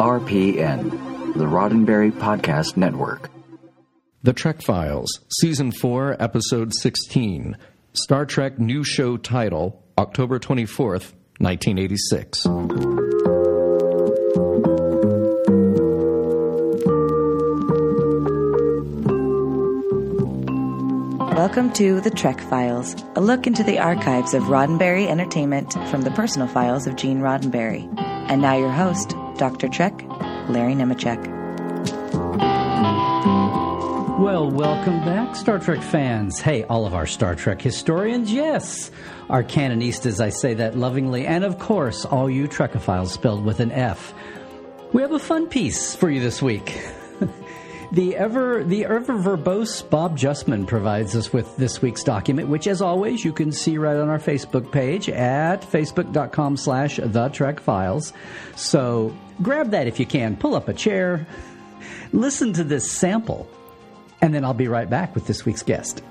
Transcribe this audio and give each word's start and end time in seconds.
RPN, 0.00 1.34
the 1.34 1.44
Roddenberry 1.44 2.10
Podcast 2.10 2.74
Network. 2.78 3.28
The 4.22 4.32
Trek 4.32 4.62
Files, 4.62 5.20
Season 5.40 5.72
4, 5.72 6.16
Episode 6.18 6.72
16. 6.72 7.58
Star 7.92 8.24
Trek 8.24 8.58
New 8.58 8.82
Show 8.82 9.18
Title, 9.18 9.84
October 9.98 10.38
24th, 10.38 11.12
1986. 11.36 12.46
Welcome 21.36 21.72
to 21.74 22.00
The 22.00 22.12
Trek 22.14 22.40
Files, 22.40 22.96
a 23.16 23.20
look 23.20 23.46
into 23.46 23.62
the 23.62 23.78
archives 23.78 24.32
of 24.32 24.44
Roddenberry 24.44 25.08
Entertainment 25.08 25.74
from 25.90 26.00
the 26.00 26.10
personal 26.12 26.48
files 26.48 26.86
of 26.86 26.96
Gene 26.96 27.20
Roddenberry. 27.20 27.86
And 28.30 28.40
now 28.40 28.56
your 28.56 28.70
host, 28.70 29.14
Dr. 29.40 29.68
Trek, 29.68 29.94
Larry 30.50 30.74
Nemecek. 30.74 31.18
Well, 34.20 34.50
welcome 34.50 35.00
back, 35.00 35.34
Star 35.34 35.58
Trek 35.58 35.80
fans. 35.80 36.40
Hey, 36.40 36.64
all 36.64 36.84
of 36.84 36.92
our 36.92 37.06
Star 37.06 37.34
Trek 37.34 37.62
historians, 37.62 38.30
yes. 38.30 38.90
Our 39.30 39.42
canonistas, 39.42 40.20
I 40.20 40.28
say 40.28 40.52
that 40.52 40.76
lovingly. 40.76 41.26
And 41.26 41.42
of 41.42 41.58
course, 41.58 42.04
all 42.04 42.28
you 42.28 42.48
Trekophiles 42.48 43.08
spelled 43.08 43.42
with 43.42 43.60
an 43.60 43.72
F. 43.72 44.12
We 44.92 45.00
have 45.00 45.12
a 45.12 45.18
fun 45.18 45.46
piece 45.46 45.96
for 45.96 46.10
you 46.10 46.20
this 46.20 46.42
week. 46.42 46.78
The 47.92 48.14
ever 48.16 48.62
the 48.62 48.84
ever 48.84 49.14
verbose 49.14 49.88
Bob 49.88 50.16
Justman 50.16 50.64
provides 50.64 51.16
us 51.16 51.32
with 51.32 51.56
this 51.56 51.82
week's 51.82 52.04
document, 52.04 52.48
which 52.48 52.68
as 52.68 52.80
always 52.80 53.24
you 53.24 53.32
can 53.32 53.50
see 53.50 53.78
right 53.78 53.96
on 53.96 54.08
our 54.08 54.20
Facebook 54.20 54.70
page 54.70 55.08
at 55.08 55.62
facebook.com 55.62 56.56
slash 56.56 57.00
the 57.02 57.28
Trek 57.30 57.58
Files. 57.58 58.12
So 58.54 59.16
grab 59.42 59.72
that 59.72 59.88
if 59.88 59.98
you 59.98 60.06
can, 60.06 60.36
pull 60.36 60.54
up 60.54 60.68
a 60.68 60.72
chair, 60.72 61.26
listen 62.12 62.52
to 62.52 62.62
this 62.62 62.88
sample, 62.88 63.48
and 64.20 64.32
then 64.32 64.44
I'll 64.44 64.54
be 64.54 64.68
right 64.68 64.88
back 64.88 65.16
with 65.16 65.26
this 65.26 65.44
week's 65.44 65.64
guest. 65.64 66.04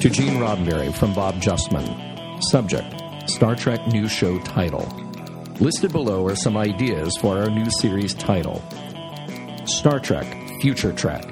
To 0.00 0.08
Gene 0.08 0.34
Roddenberry 0.34 0.94
from 0.94 1.12
Bob 1.12 1.34
Justman. 1.42 2.06
Subject 2.40 2.97
Star 3.28 3.54
Trek 3.54 3.86
New 3.88 4.08
Show 4.08 4.38
title. 4.40 4.88
Listed 5.60 5.92
below 5.92 6.26
are 6.26 6.34
some 6.34 6.56
ideas 6.56 7.14
for 7.20 7.36
our 7.36 7.50
new 7.50 7.66
series 7.78 8.14
title. 8.14 8.62
Star 9.66 10.00
Trek 10.00 10.26
Future 10.62 10.92
Trek, 10.92 11.24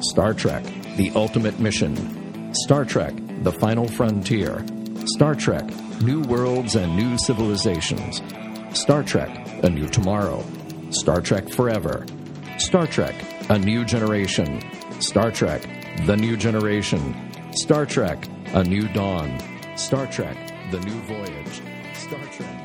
Star 0.00 0.34
Trek 0.34 0.64
The 0.96 1.12
Ultimate 1.14 1.58
Mission, 1.60 2.52
Star 2.52 2.84
Trek 2.84 3.14
The 3.42 3.52
Final 3.52 3.86
Frontier, 3.86 4.66
Star 5.14 5.36
Trek 5.36 5.64
New 6.02 6.22
Worlds 6.22 6.74
and 6.74 6.96
New 6.96 7.16
Civilizations, 7.16 8.20
Star 8.78 9.04
Trek 9.04 9.30
A 9.62 9.70
New 9.70 9.86
Tomorrow, 9.88 10.44
Star 10.90 11.20
Trek 11.20 11.48
Forever, 11.48 12.04
Star 12.58 12.88
Trek 12.88 13.14
A 13.50 13.58
New 13.58 13.84
Generation, 13.84 14.60
Star 15.00 15.30
Trek 15.30 15.62
The 16.06 16.16
New 16.16 16.36
Generation, 16.36 17.14
Star 17.52 17.86
Trek 17.86 18.26
A 18.52 18.64
New 18.64 18.88
Dawn, 18.88 19.38
Star 19.76 20.06
Trek 20.08 20.36
The 20.70 20.80
New 20.80 21.00
Voyage, 21.02 21.62
Star 21.94 22.18
Trek. 22.32 22.62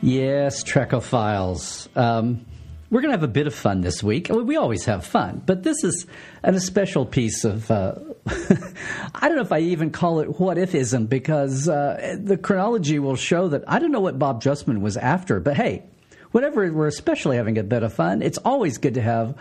Yes, 0.00 0.64
Trekophiles. 0.64 1.88
Um, 1.96 2.44
we're 2.90 3.00
going 3.00 3.12
to 3.12 3.16
have 3.16 3.22
a 3.22 3.28
bit 3.28 3.46
of 3.46 3.54
fun 3.54 3.82
this 3.82 4.02
week. 4.02 4.28
We 4.28 4.56
always 4.56 4.84
have 4.86 5.06
fun, 5.06 5.40
but 5.46 5.62
this 5.62 5.84
is 5.84 6.06
an, 6.42 6.56
a 6.56 6.60
special 6.60 7.06
piece 7.06 7.44
of. 7.44 7.70
Uh, 7.70 7.94
I 8.26 9.28
don't 9.28 9.36
know 9.36 9.42
if 9.42 9.52
I 9.52 9.60
even 9.60 9.90
call 9.90 10.18
it 10.18 10.40
what 10.40 10.56
ifism 10.56 11.08
because 11.08 11.68
uh, 11.68 12.16
the 12.20 12.36
chronology 12.36 12.98
will 12.98 13.14
show 13.14 13.48
that 13.48 13.62
I 13.68 13.78
don't 13.78 13.92
know 13.92 14.00
what 14.00 14.18
Bob 14.18 14.42
Justman 14.42 14.80
was 14.80 14.96
after, 14.96 15.38
but 15.38 15.56
hey, 15.56 15.84
whenever 16.32 16.70
we're 16.72 16.88
especially 16.88 17.36
having 17.36 17.56
a 17.56 17.62
bit 17.62 17.84
of 17.84 17.92
fun, 17.92 18.20
it's 18.20 18.38
always 18.38 18.78
good 18.78 18.94
to 18.94 19.00
have 19.02 19.36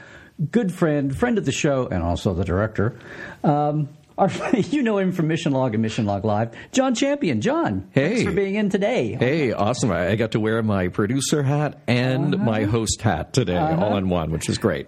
good 0.51 0.72
friend, 0.72 1.16
friend 1.18 1.38
of 1.38 1.46
the 1.46 1.51
show, 1.51 1.88
and 1.88 2.03
also 2.03 2.34
the 2.35 2.46
director. 2.46 3.00
Um, 3.44 3.90
our, 4.21 4.29
you 4.57 4.83
know 4.83 4.97
him 4.99 5.11
from 5.11 5.27
Mission 5.27 5.51
Log 5.51 5.73
and 5.73 5.81
Mission 5.81 6.05
Log 6.05 6.23
Live. 6.23 6.51
John 6.71 6.95
Champion. 6.95 7.41
John, 7.41 7.89
Hey. 7.91 8.09
thanks 8.09 8.23
for 8.23 8.31
being 8.31 8.55
in 8.55 8.69
today. 8.69 9.17
Hey, 9.19 9.51
awesome. 9.51 9.91
I 9.91 10.15
got 10.15 10.31
to 10.31 10.39
wear 10.39 10.61
my 10.63 10.87
producer 10.87 11.43
hat 11.43 11.81
and 11.87 12.37
my 12.39 12.63
host 12.63 13.01
hat 13.01 13.33
today, 13.33 13.57
all 13.57 13.97
in 13.97 14.09
one, 14.09 14.31
which 14.31 14.47
is 14.47 14.57
great. 14.57 14.87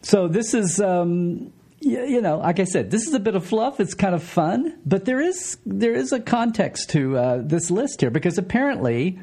So 0.00 0.26
this 0.28 0.54
is, 0.54 0.80
um, 0.80 1.52
you 1.80 2.20
know, 2.20 2.38
like 2.38 2.58
I 2.58 2.64
said, 2.64 2.90
this 2.90 3.06
is 3.06 3.14
a 3.14 3.20
bit 3.20 3.34
of 3.34 3.44
fluff. 3.46 3.78
It's 3.80 3.94
kind 3.94 4.14
of 4.14 4.22
fun, 4.22 4.78
but 4.86 5.04
there 5.04 5.20
is 5.20 5.58
there 5.66 5.94
is 5.94 6.12
a 6.12 6.20
context 6.20 6.90
to 6.90 7.16
uh, 7.18 7.42
this 7.44 7.70
list 7.70 8.00
here 8.00 8.10
because 8.10 8.38
apparently. 8.38 9.18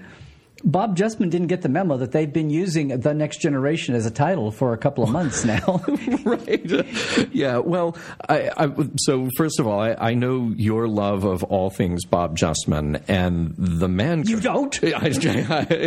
Bob 0.63 0.97
Justman 0.97 1.29
didn't 1.29 1.47
get 1.47 1.61
the 1.61 1.69
memo 1.69 1.97
that 1.97 2.11
they've 2.11 2.31
been 2.31 2.49
using 2.49 2.89
"The 2.99 3.13
Next 3.13 3.37
Generation" 3.41 3.95
as 3.95 4.05
a 4.05 4.11
title 4.11 4.51
for 4.51 4.73
a 4.73 4.77
couple 4.77 5.03
of 5.03 5.09
months 5.09 5.45
now. 5.45 5.81
right. 6.25 7.29
Yeah. 7.33 7.57
Well, 7.59 7.95
I, 8.27 8.49
I, 8.57 8.69
so 8.97 9.29
first 9.37 9.59
of 9.59 9.67
all, 9.67 9.79
I, 9.79 9.95
I 9.99 10.13
know 10.13 10.53
your 10.57 10.87
love 10.87 11.23
of 11.23 11.43
all 11.45 11.69
things 11.69 12.05
Bob 12.05 12.37
Justman, 12.37 13.01
and 13.07 13.55
the 13.57 13.87
man. 13.87 14.23
You 14.27 14.35
could- 14.35 14.43
don't? 14.43 14.83
I, 14.83 14.99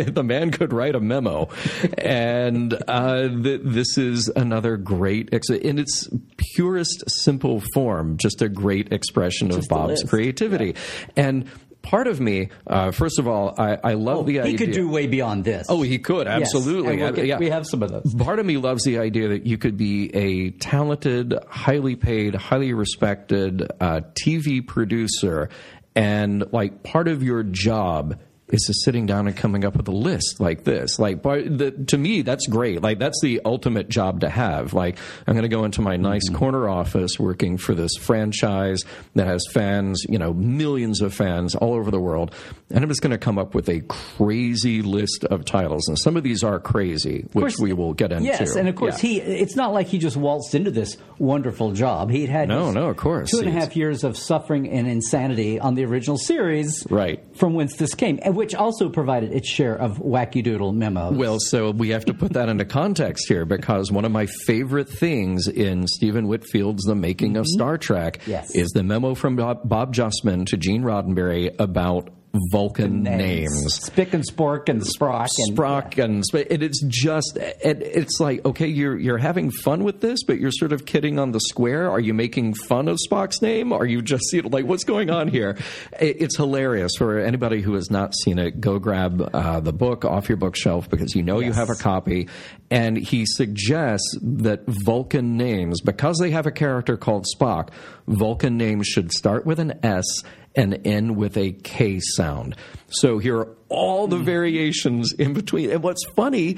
the 0.03 0.23
man 0.23 0.51
could 0.51 0.73
write 0.73 0.95
a 0.95 0.99
memo, 0.99 1.49
and 1.97 2.73
uh, 2.87 3.27
th- 3.27 3.61
this 3.63 3.97
is 3.97 4.29
another 4.35 4.77
great, 4.77 5.29
ex- 5.33 5.49
in 5.49 5.77
its 5.79 6.09
purest, 6.55 7.03
simple 7.09 7.61
form, 7.73 8.17
just 8.17 8.41
a 8.41 8.49
great 8.49 8.91
expression 8.91 9.49
of 9.51 9.57
Just 9.57 9.71
a 9.71 9.75
Bob's 9.75 10.03
creativity, 10.03 10.75
and. 11.15 11.45
Part 11.83 12.07
of 12.07 12.19
me, 12.19 12.49
uh, 12.65 12.91
first 12.91 13.19
of 13.19 13.27
all, 13.27 13.53
I, 13.59 13.77
I 13.83 13.93
love 13.93 14.25
the 14.25 14.39
idea. 14.39 14.43
Oh, 14.43 14.47
he 14.47 14.57
could 14.57 14.71
do 14.71 14.89
way 14.89 15.05
beyond 15.05 15.43
this. 15.43 15.67
Oh, 15.69 15.81
he 15.83 15.99
could 15.99 16.27
absolutely. 16.27 16.95
we'll 16.95 17.07
Uh, 17.07 17.11
get- 17.11 17.25
yeah. 17.27 17.37
We 17.37 17.49
have 17.49 17.65
some 17.67 17.83
of 17.83 17.91
those. 17.91 18.15
Part 18.15 18.39
of 18.39 18.45
me 18.45 18.57
loves 18.57 18.83
the 18.85 18.99
idea 18.99 19.27
that 19.27 19.45
you 19.45 19.57
could 19.57 19.75
be 19.77 20.09
a 20.15 20.51
talented, 20.51 21.35
highly 21.49 21.95
paid, 21.97 22.35
highly 22.35 22.73
respected 22.73 23.69
uh, 23.81 23.99
TV 24.15 24.65
producer, 24.65 25.49
and 25.93 26.45
like 26.53 26.83
part 26.83 27.07
of 27.09 27.21
your 27.21 27.43
job 27.43 28.17
is 28.53 28.61
to 28.67 28.73
sitting 28.85 29.05
down 29.05 29.27
and 29.27 29.35
coming 29.35 29.65
up 29.65 29.75
with 29.75 29.87
a 29.87 29.91
list 29.91 30.39
like 30.39 30.63
this. 30.63 30.99
Like, 30.99 31.23
the, 31.23 31.71
to 31.87 31.97
me, 31.97 32.21
that's 32.21 32.47
great. 32.47 32.81
Like, 32.81 32.99
that's 32.99 33.19
the 33.21 33.41
ultimate 33.43 33.89
job 33.89 34.21
to 34.21 34.29
have. 34.29 34.73
Like, 34.73 34.99
I'm 35.27 35.33
going 35.33 35.41
to 35.41 35.49
go 35.49 35.65
into 35.65 35.81
my 35.81 35.97
nice 35.97 36.29
mm-hmm. 36.29 36.37
corner 36.37 36.69
office 36.69 37.19
working 37.19 37.57
for 37.57 37.73
this 37.73 37.91
franchise 37.99 38.81
that 39.15 39.27
has 39.27 39.45
fans, 39.51 40.05
you 40.07 40.19
know, 40.19 40.33
millions 40.33 41.01
of 41.01 41.13
fans 41.13 41.55
all 41.55 41.73
over 41.73 41.89
the 41.91 41.99
world, 41.99 42.33
and 42.69 42.83
I'm 42.83 42.89
just 42.89 43.01
going 43.01 43.11
to 43.11 43.17
come 43.17 43.37
up 43.37 43.55
with 43.55 43.67
a 43.69 43.81
crazy 43.81 44.81
list 44.83 45.25
of 45.25 45.45
titles. 45.45 45.87
And 45.87 45.97
some 45.97 46.15
of 46.15 46.23
these 46.23 46.43
are 46.43 46.59
crazy, 46.59 47.25
which 47.33 47.55
course- 47.55 47.59
we 47.59 47.73
will 47.73 47.93
get 47.93 48.11
into. 48.11 48.25
Yes, 48.25 48.55
and 48.55 48.69
of 48.69 48.75
course 48.75 49.03
Yeah. 49.03 49.09
he. 49.09 49.19
It's 49.19 49.55
not 49.55 49.73
like 49.73 49.87
he 49.87 49.97
just 49.97 50.15
waltzed 50.15 50.53
into 50.53 50.69
this 50.71 50.97
wonderful 51.17 51.71
job. 51.71 52.11
He'd 52.11 52.29
had 52.29 52.47
No, 52.47 52.71
no, 52.71 52.89
of 52.89 52.97
course. 52.97 53.31
two 53.31 53.39
and 53.39 53.47
a 53.47 53.51
half 53.51 53.75
years 53.75 54.03
of 54.03 54.15
suffering 54.15 54.69
and 54.69 54.87
insanity 54.87 55.59
on 55.59 55.73
the 55.73 55.85
original 55.85 56.17
series, 56.17 56.85
Right. 56.89 57.23
From 57.35 57.55
whence 57.55 57.75
this 57.77 57.95
came, 57.95 58.19
and 58.21 58.35
which 58.43 58.53
also 58.53 58.89
provided 58.89 59.31
its 59.31 59.47
share 59.47 59.73
of 59.73 59.99
wacky 59.99 60.43
doodle 60.43 60.73
memos. 60.73 61.15
Well, 61.15 61.37
so 61.39 61.71
we 61.71 61.89
have 61.91 62.03
to 62.05 62.13
put 62.13 62.33
that 62.33 62.49
into 62.49 62.65
context 62.65 63.25
here 63.29 63.45
because 63.45 63.89
one 63.89 64.03
of 64.03 64.11
my 64.11 64.25
favorite 64.25 64.89
things 64.89 65.47
in 65.47 65.87
Stephen 65.87 66.27
Whitfield's 66.27 66.83
The 66.83 66.93
Making 66.93 67.37
of 67.37 67.45
Star 67.47 67.77
Trek 67.77 68.17
Mm-hmm. 68.23 68.31
Yes. 68.31 68.53
is 68.53 68.71
the 68.71 68.83
memo 68.83 69.15
from 69.15 69.37
Bob, 69.37 69.61
Bob 69.63 69.93
Justman 69.95 70.45
to 70.47 70.57
Gene 70.57 70.83
Roddenberry 70.83 71.55
about 71.57 72.09
Vulcan 72.51 73.03
names. 73.03 73.75
Spick 73.75 74.13
and 74.15 74.23
Spork 74.27 74.67
and 74.67 74.81
Sprock 74.81 75.27
and 75.37 75.55
Sprock 75.57 76.03
and 76.03 76.25
sp- 76.25 76.49
and 76.49 76.63
it's 76.63 76.83
just 76.87 77.37
it, 77.37 77.81
it's 77.81 78.19
like 78.19 78.43
okay 78.43 78.65
you're 78.65 78.97
you're 78.97 79.19
having 79.19 79.51
fun 79.51 79.83
with 79.83 80.01
this 80.01 80.23
but 80.23 80.39
you're 80.39 80.51
sort 80.51 80.73
of 80.73 80.85
kidding 80.85 81.19
on 81.19 81.31
the 81.31 81.39
square. 81.39 81.91
Are 81.91 81.99
you 81.99 82.13
making 82.13 82.55
fun 82.55 82.87
of 82.87 82.97
Spock's 83.07 83.41
name? 83.41 83.71
Are 83.71 83.85
you 83.85 84.01
just 84.01 84.23
you 84.33 84.41
know, 84.41 84.49
like 84.49 84.65
what's 84.65 84.83
going 84.83 85.11
on 85.11 85.27
here? 85.27 85.57
It- 85.99 86.21
it's 86.23 86.37
hilarious 86.37 86.93
for 86.97 87.19
anybody 87.19 87.61
who 87.61 87.73
has 87.75 87.91
not 87.91 88.15
seen 88.15 88.39
it. 88.39 88.59
Go 88.59 88.79
grab 88.79 89.29
uh, 89.33 89.59
the 89.59 89.73
book 89.73 90.03
off 90.05 90.27
your 90.27 90.37
bookshelf 90.37 90.89
because 90.89 91.13
you 91.15 91.21
know 91.21 91.39
you 91.39 91.51
have 91.53 91.69
a 91.69 91.75
copy. 91.75 92.29
And 92.71 92.97
he 92.97 93.25
suggests 93.27 94.17
that 94.21 94.63
Vulcan 94.65 95.37
names 95.37 95.81
because 95.81 96.17
they 96.19 96.31
have 96.31 96.47
a 96.47 96.51
character 96.51 96.97
called 96.97 97.25
Spock 97.37 97.69
Vulcan 98.07 98.57
names 98.57 98.87
should 98.87 99.11
start 99.11 99.45
with 99.45 99.59
an 99.59 99.79
S 99.83 100.05
and 100.55 100.85
end 100.85 101.15
with 101.15 101.37
a 101.37 101.51
K 101.51 101.99
sound. 101.99 102.55
So 102.89 103.17
here 103.17 103.37
are 103.37 103.55
all 103.69 104.07
the 104.07 104.17
variations 104.17 105.13
in 105.17 105.33
between. 105.33 105.71
And 105.71 105.81
what's 105.83 106.05
funny 106.15 106.57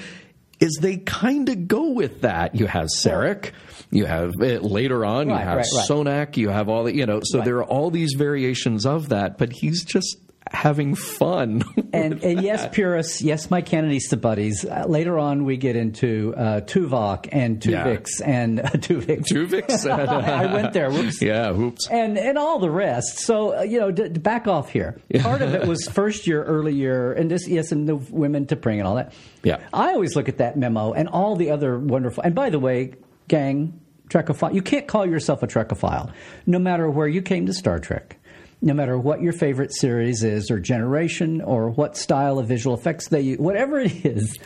is 0.60 0.78
they 0.82 0.98
kind 0.98 1.50
of 1.50 1.68
go 1.68 1.92
with 1.92 2.22
that. 2.22 2.56
You 2.56 2.66
have 2.66 2.88
Sarek, 2.88 3.52
you 3.92 4.06
have 4.06 4.34
uh, 4.40 4.60
later 4.60 5.06
on, 5.06 5.30
you 5.30 5.36
have 5.36 5.58
right, 5.58 5.66
right. 5.76 5.90
Sonak, 5.90 6.38
you 6.38 6.50
have 6.50 6.70
all 6.70 6.86
the, 6.86 6.96
you 6.96 7.06
know, 7.06 7.22
so 7.24 7.42
there 7.42 7.58
are 7.58 7.66
all 7.66 7.92
these 7.92 8.14
variations 8.14 8.86
of 8.86 9.10
that, 9.10 9.38
but 9.38 9.52
he's 9.52 9.84
just 9.84 10.18
having 10.52 10.96
fun. 10.96 11.64
and, 11.94 12.24
and 12.24 12.42
yes, 12.42 12.68
purists, 12.72 13.22
yes, 13.22 13.50
my 13.50 13.62
Canonista 13.62 14.20
buddies. 14.20 14.64
Uh, 14.66 14.86
later 14.88 15.18
on, 15.18 15.44
we 15.46 15.58
get 15.58 15.76
into 15.76 16.34
uh, 16.38 16.62
Tuvok 16.62 17.28
and 17.32 17.60
Tuvix 17.60 18.20
Yeah. 18.20 18.26
and 18.30 18.60
uh, 18.60 18.64
Tuvix. 18.70 19.24
Tuvix. 19.32 19.90
I 19.92 20.54
went 20.54 20.74
there. 20.74 20.90
Whoops. 20.92 21.22
yeah, 21.22 21.52
whoops. 21.52 21.88
And 21.90 22.18
and 22.18 22.38
all 22.38 22.60
the 22.60 22.70
rest. 22.70 23.20
So 23.20 23.58
uh, 23.58 23.62
you 23.62 23.80
know, 23.80 23.92
d- 23.92 24.10
d- 24.10 24.20
back 24.20 24.48
off 24.48 24.70
here. 24.70 25.00
Part 25.22 25.42
of 25.42 25.54
it 25.54 25.68
was 25.68 25.88
first 25.88 26.28
year, 26.28 26.44
early 26.44 26.74
year, 26.74 27.14
and 27.14 27.30
this 27.30 27.48
yes, 27.48 27.72
and 27.72 27.88
the 27.90 27.96
women 27.96 28.46
to 28.48 28.56
bring 28.56 28.80
and 28.80 28.88
all 28.88 28.96
that. 28.96 29.14
Yeah. 29.44 29.60
I 29.74 29.90
always 29.94 30.16
look 30.16 30.30
at 30.30 30.38
that 30.38 30.58
memo 30.58 30.94
and 30.94 31.08
all 31.10 31.36
the 31.36 31.52
other 31.52 31.78
wonderful. 31.78 32.24
And 32.24 32.34
by 32.36 32.50
the 32.50 32.60
way, 32.60 32.94
gang, 33.28 33.80
Trekophile, 34.10 34.54
you 34.54 34.62
can't 34.62 34.88
call 34.88 35.06
yourself 35.06 35.42
a 35.44 35.48
Trekophile, 35.48 36.12
no 36.46 36.60
matter 36.60 36.90
where 36.90 37.08
you 37.08 37.22
came 37.22 37.46
to 37.48 37.54
Star 37.54 37.80
Trek. 37.80 38.18
No 38.66 38.74
matter 38.74 38.98
what 38.98 39.22
your 39.22 39.32
favorite 39.32 39.74
series 39.74 40.24
is, 40.24 40.50
or 40.52 40.60
generation, 40.60 41.40
or 41.40 41.70
what 41.70 41.96
style 41.96 42.40
of 42.40 42.48
visual 42.48 42.76
effects 42.76 43.08
they 43.10 43.22
use, 43.22 43.38
whatever 43.38 43.80
it 43.80 44.04
is, 44.06 44.38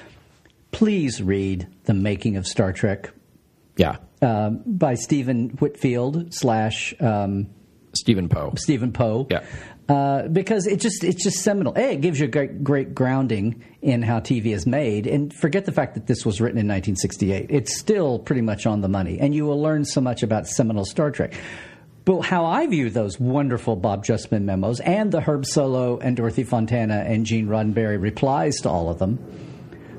please 0.72 1.24
read 1.24 1.68
The 1.86 1.94
Making 1.94 2.36
of 2.36 2.46
Star 2.46 2.74
Trek 2.74 3.12
Yeah. 3.78 3.96
um, 4.22 4.62
by 4.66 4.96
Stephen 4.96 5.50
Whitfield 5.60 6.34
slash 6.34 6.94
um, 7.00 7.48
Stephen 7.96 8.28
Poe. 8.30 8.54
Stephen 8.58 8.92
Poe. 8.92 9.26
Yeah. 9.32 9.44
Uh, 9.88 10.28
because 10.28 10.68
it 10.68 10.80
just 10.80 11.04
it's 11.04 11.24
just 11.24 11.40
seminal. 11.40 11.74
A, 11.76 11.94
it 11.94 12.02
gives 12.02 12.20
you 12.20 12.26
a 12.26 12.30
great, 12.30 12.64
great 12.64 12.94
grounding 12.94 13.64
in 13.82 14.04
how 14.04 14.20
TV 14.20 14.48
is 14.54 14.68
made, 14.68 15.08
and 15.08 15.34
forget 15.34 15.66
the 15.66 15.72
fact 15.72 15.96
that 15.96 16.06
this 16.06 16.24
was 16.24 16.40
written 16.40 16.60
in 16.60 16.68
1968. 16.68 17.48
It's 17.50 17.76
still 17.80 18.20
pretty 18.20 18.42
much 18.42 18.68
on 18.68 18.82
the 18.82 18.88
money, 18.88 19.18
and 19.20 19.34
you 19.34 19.46
will 19.46 19.60
learn 19.60 19.86
so 19.86 20.00
much 20.02 20.22
about 20.22 20.46
seminal 20.48 20.86
Star 20.86 21.10
Trek. 21.10 21.34
But 22.10 22.22
how 22.22 22.46
I 22.46 22.66
view 22.66 22.90
those 22.90 23.20
wonderful 23.20 23.76
Bob 23.76 24.04
Justman 24.04 24.42
memos 24.42 24.80
and 24.80 25.12
the 25.12 25.22
Herb 25.22 25.44
Solow 25.44 26.00
and 26.02 26.18
Dorothy 26.18 26.44
Fontana 26.44 27.04
and 27.06 27.24
Gene 27.24 27.46
Roddenberry 27.46 28.02
replies 28.02 28.56
to 28.62 28.70
all 28.70 28.90
of 28.90 28.98
them, 28.98 29.18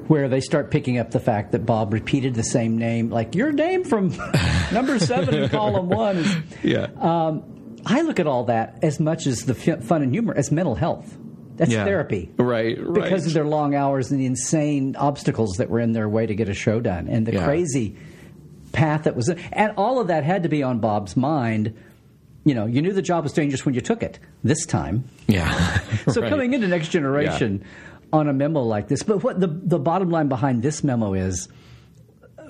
where 0.08 0.28
they 0.28 0.40
start 0.40 0.72
picking 0.72 0.98
up 0.98 1.12
the 1.12 1.20
fact 1.20 1.52
that 1.52 1.64
Bob 1.64 1.92
repeated 1.92 2.34
the 2.34 2.42
same 2.42 2.76
name, 2.78 3.10
like 3.10 3.36
your 3.36 3.52
name 3.52 3.84
from 3.84 4.08
number 4.72 4.98
seven 4.98 5.34
in 5.36 5.48
column 5.50 5.88
one. 5.88 6.24
Yeah. 6.64 6.88
um, 6.98 7.76
I 7.86 8.00
look 8.00 8.18
at 8.18 8.26
all 8.26 8.42
that 8.46 8.80
as 8.82 8.98
much 8.98 9.28
as 9.28 9.44
the 9.44 9.54
fun 9.54 10.02
and 10.02 10.10
humor 10.12 10.34
as 10.36 10.50
mental 10.50 10.74
health. 10.74 11.16
That's 11.58 11.70
Yeah. 11.70 11.84
therapy. 11.84 12.28
Right, 12.38 12.76
right. 12.76 13.04
Because 13.04 13.24
of 13.28 13.34
their 13.34 13.46
long 13.46 13.76
hours 13.76 14.10
and 14.10 14.18
the 14.18 14.26
insane 14.26 14.96
obstacles 14.96 15.58
that 15.58 15.70
were 15.70 15.78
in 15.78 15.92
their 15.92 16.08
way 16.08 16.26
to 16.26 16.34
get 16.34 16.48
a 16.48 16.54
show 16.54 16.80
done 16.80 17.06
and 17.06 17.24
the 17.24 17.34
Yeah. 17.34 17.44
crazy 17.44 17.94
path 18.72 19.04
that 19.04 19.14
was. 19.14 19.28
And 19.52 19.74
all 19.76 20.00
of 20.00 20.08
that 20.08 20.24
had 20.24 20.42
to 20.42 20.48
be 20.48 20.64
on 20.64 20.80
Bob's 20.80 21.16
mind. 21.16 21.72
You 22.44 22.54
know, 22.54 22.66
you 22.66 22.80
knew 22.82 22.92
the 22.92 23.02
job 23.02 23.24
was 23.24 23.32
dangerous 23.34 23.66
when 23.66 23.74
you 23.74 23.80
took 23.82 24.02
it 24.02 24.18
this 24.42 24.64
time. 24.66 25.04
yeah. 25.26 25.78
So 26.08 26.20
Right. 26.22 26.30
coming 26.30 26.54
into 26.54 26.68
next 26.68 26.88
generation 26.88 27.64
on 28.12 28.28
a 28.28 28.32
memo 28.32 28.62
like 28.62 28.88
this, 28.88 29.02
but 29.02 29.22
what 29.22 29.38
the 29.40 29.46
the 29.48 29.78
bottom 29.78 30.10
line 30.10 30.28
behind 30.28 30.62
this 30.62 30.82
memo 30.82 31.14
is. 31.14 31.48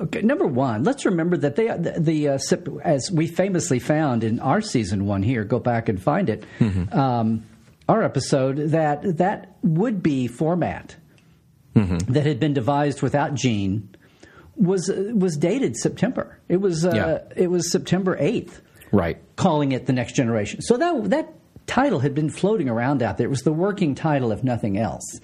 Okay, 0.01 0.23
number 0.23 0.47
one, 0.47 0.83
let's 0.85 1.05
remember 1.05 1.37
that 1.37 1.57
they 1.57 1.67
the, 1.67 1.97
the 1.99 2.29
uh, 2.31 2.39
as 2.83 3.11
we 3.11 3.27
famously 3.27 3.79
found 3.79 4.25
in 4.25 4.41
our 4.41 4.63
season 4.63 5.05
one 5.07 5.23
here. 5.23 5.45
Go 5.45 5.59
back 5.59 5.89
and 5.91 6.01
find 6.03 6.31
it. 6.31 6.45
Mm-hmm. 6.59 6.99
Um, 6.99 7.45
our 7.89 8.03
episode 8.03 8.57
that 8.71 9.19
that 9.19 9.57
would 9.63 10.03
be 10.03 10.27
format 10.29 10.97
Mm-hmm. 11.75 12.13
that 12.13 12.27
had 12.27 12.41
been 12.41 12.53
devised 12.53 13.01
without 13.03 13.35
Gene 13.35 13.95
was 14.57 14.91
was 15.15 15.37
dated 15.37 15.77
September. 15.77 16.39
It 16.49 16.57
was 16.61 16.85
uh, 16.87 16.93
Yeah. 16.95 17.19
it 17.45 17.49
was 17.49 17.71
September 17.71 18.17
eighth 18.19 18.61
Right. 18.93 19.19
calling 19.37 19.73
it 19.73 19.87
the 19.87 19.93
next 19.93 20.15
generation. 20.15 20.63
So 20.63 20.77
that 20.77 21.11
that 21.11 21.35
title 21.67 22.01
had 22.01 22.15
been 22.15 22.31
floating 22.31 22.69
around 22.69 23.03
out 23.03 23.17
there. 23.17 23.27
It 23.27 23.31
was 23.31 23.43
the 23.43 23.53
working 23.53 23.95
title, 23.95 24.33
if 24.33 24.43
nothing 24.43 24.77
else. 24.79 25.21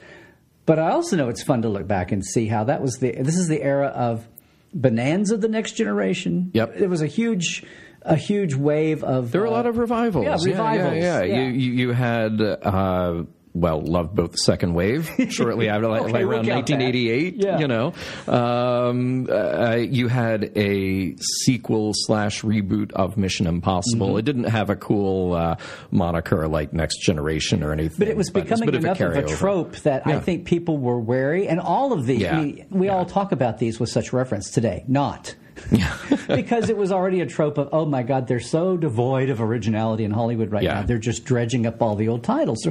But 0.64 0.78
I 0.78 0.90
also 0.90 1.16
know 1.16 1.28
it's 1.28 1.42
fun 1.42 1.62
to 1.62 1.68
look 1.68 1.86
back 1.86 2.12
and 2.12 2.24
see 2.24 2.46
how 2.46 2.64
that 2.64 2.82
was 2.82 2.98
the. 2.98 3.12
This 3.12 3.36
is 3.36 3.48
the 3.48 3.62
era 3.62 3.86
of 3.88 4.26
Bonanza, 4.74 5.36
the 5.36 5.48
next 5.48 5.72
generation. 5.72 6.50
Yep. 6.54 6.76
It 6.76 6.88
was 6.88 7.02
a 7.02 7.06
huge, 7.06 7.64
a 8.02 8.16
huge 8.16 8.54
wave 8.54 9.04
of. 9.04 9.30
There 9.30 9.40
were 9.40 9.46
a 9.46 9.50
uh, 9.50 9.54
lot 9.54 9.66
of 9.66 9.78
revivals. 9.78 10.24
Yeah, 10.24 10.36
revivals. 10.52 10.94
Yeah, 10.94 11.22
yeah. 11.22 11.22
Yeah. 11.22 11.46
You, 11.46 11.52
you, 11.52 11.72
you 11.72 11.92
had, 11.92 12.40
uh, 12.40 13.24
well, 13.60 13.80
loved 13.80 14.14
both 14.14 14.32
the 14.32 14.38
second 14.38 14.74
wave 14.74 15.10
shortly 15.30 15.68
after, 15.68 15.88
like, 15.88 16.02
Okay, 16.02 16.12
like 16.12 16.22
around 16.22 16.46
1988. 16.46 17.34
Yeah. 17.36 17.58
You 17.58 17.68
know, 17.68 17.94
um, 18.28 19.26
uh, 19.30 19.76
you 19.76 20.08
had 20.08 20.52
a 20.56 21.16
sequel 21.16 21.92
slash 21.94 22.42
reboot 22.42 22.92
of 22.92 23.16
Mission 23.16 23.46
Impossible. 23.46 24.08
Mm-hmm. 24.08 24.18
It 24.18 24.24
didn't 24.24 24.44
have 24.44 24.70
a 24.70 24.76
cool 24.76 25.32
uh, 25.32 25.56
moniker 25.90 26.46
like 26.48 26.72
Next 26.72 27.00
Generation 27.00 27.62
or 27.62 27.72
anything. 27.72 27.98
But 27.98 28.08
it 28.08 28.16
was 28.16 28.30
becoming 28.30 28.68
a 28.68 28.72
bit 28.72 28.84
enough 28.84 29.00
of 29.00 29.16
a, 29.16 29.22
carryover. 29.22 29.38
trope 29.38 29.76
that 29.78 30.06
I 30.06 30.20
think 30.20 30.44
people 30.44 30.78
were 30.78 31.00
wary, 31.00 31.48
and 31.48 31.60
all 31.60 31.92
of 31.92 32.06
these. 32.06 32.20
Yeah. 32.20 32.40
Mean, 32.40 32.66
we 32.70 32.88
all 32.88 33.06
talk 33.06 33.32
about 33.32 33.58
these 33.58 33.80
with 33.80 33.88
such 33.88 34.12
reference 34.12 34.50
today. 34.50 34.84
Not. 34.86 35.34
because 36.28 36.68
it 36.70 36.76
was 36.76 36.92
already 36.92 37.20
a 37.20 37.26
trope 37.26 37.58
of 37.58 37.68
oh 37.72 37.86
my 37.86 38.02
god 38.02 38.26
they're 38.28 38.40
so 38.40 38.76
devoid 38.76 39.30
of 39.30 39.40
originality 39.40 40.04
in 40.04 40.10
Hollywood 40.10 40.50
right 40.50 40.62
Yeah. 40.62 40.74
now. 40.74 40.82
They're 40.82 40.98
just 40.98 41.24
dredging 41.24 41.66
up 41.66 41.80
all 41.82 41.96
the 41.96 42.08
old 42.08 42.22
titles. 42.24 42.66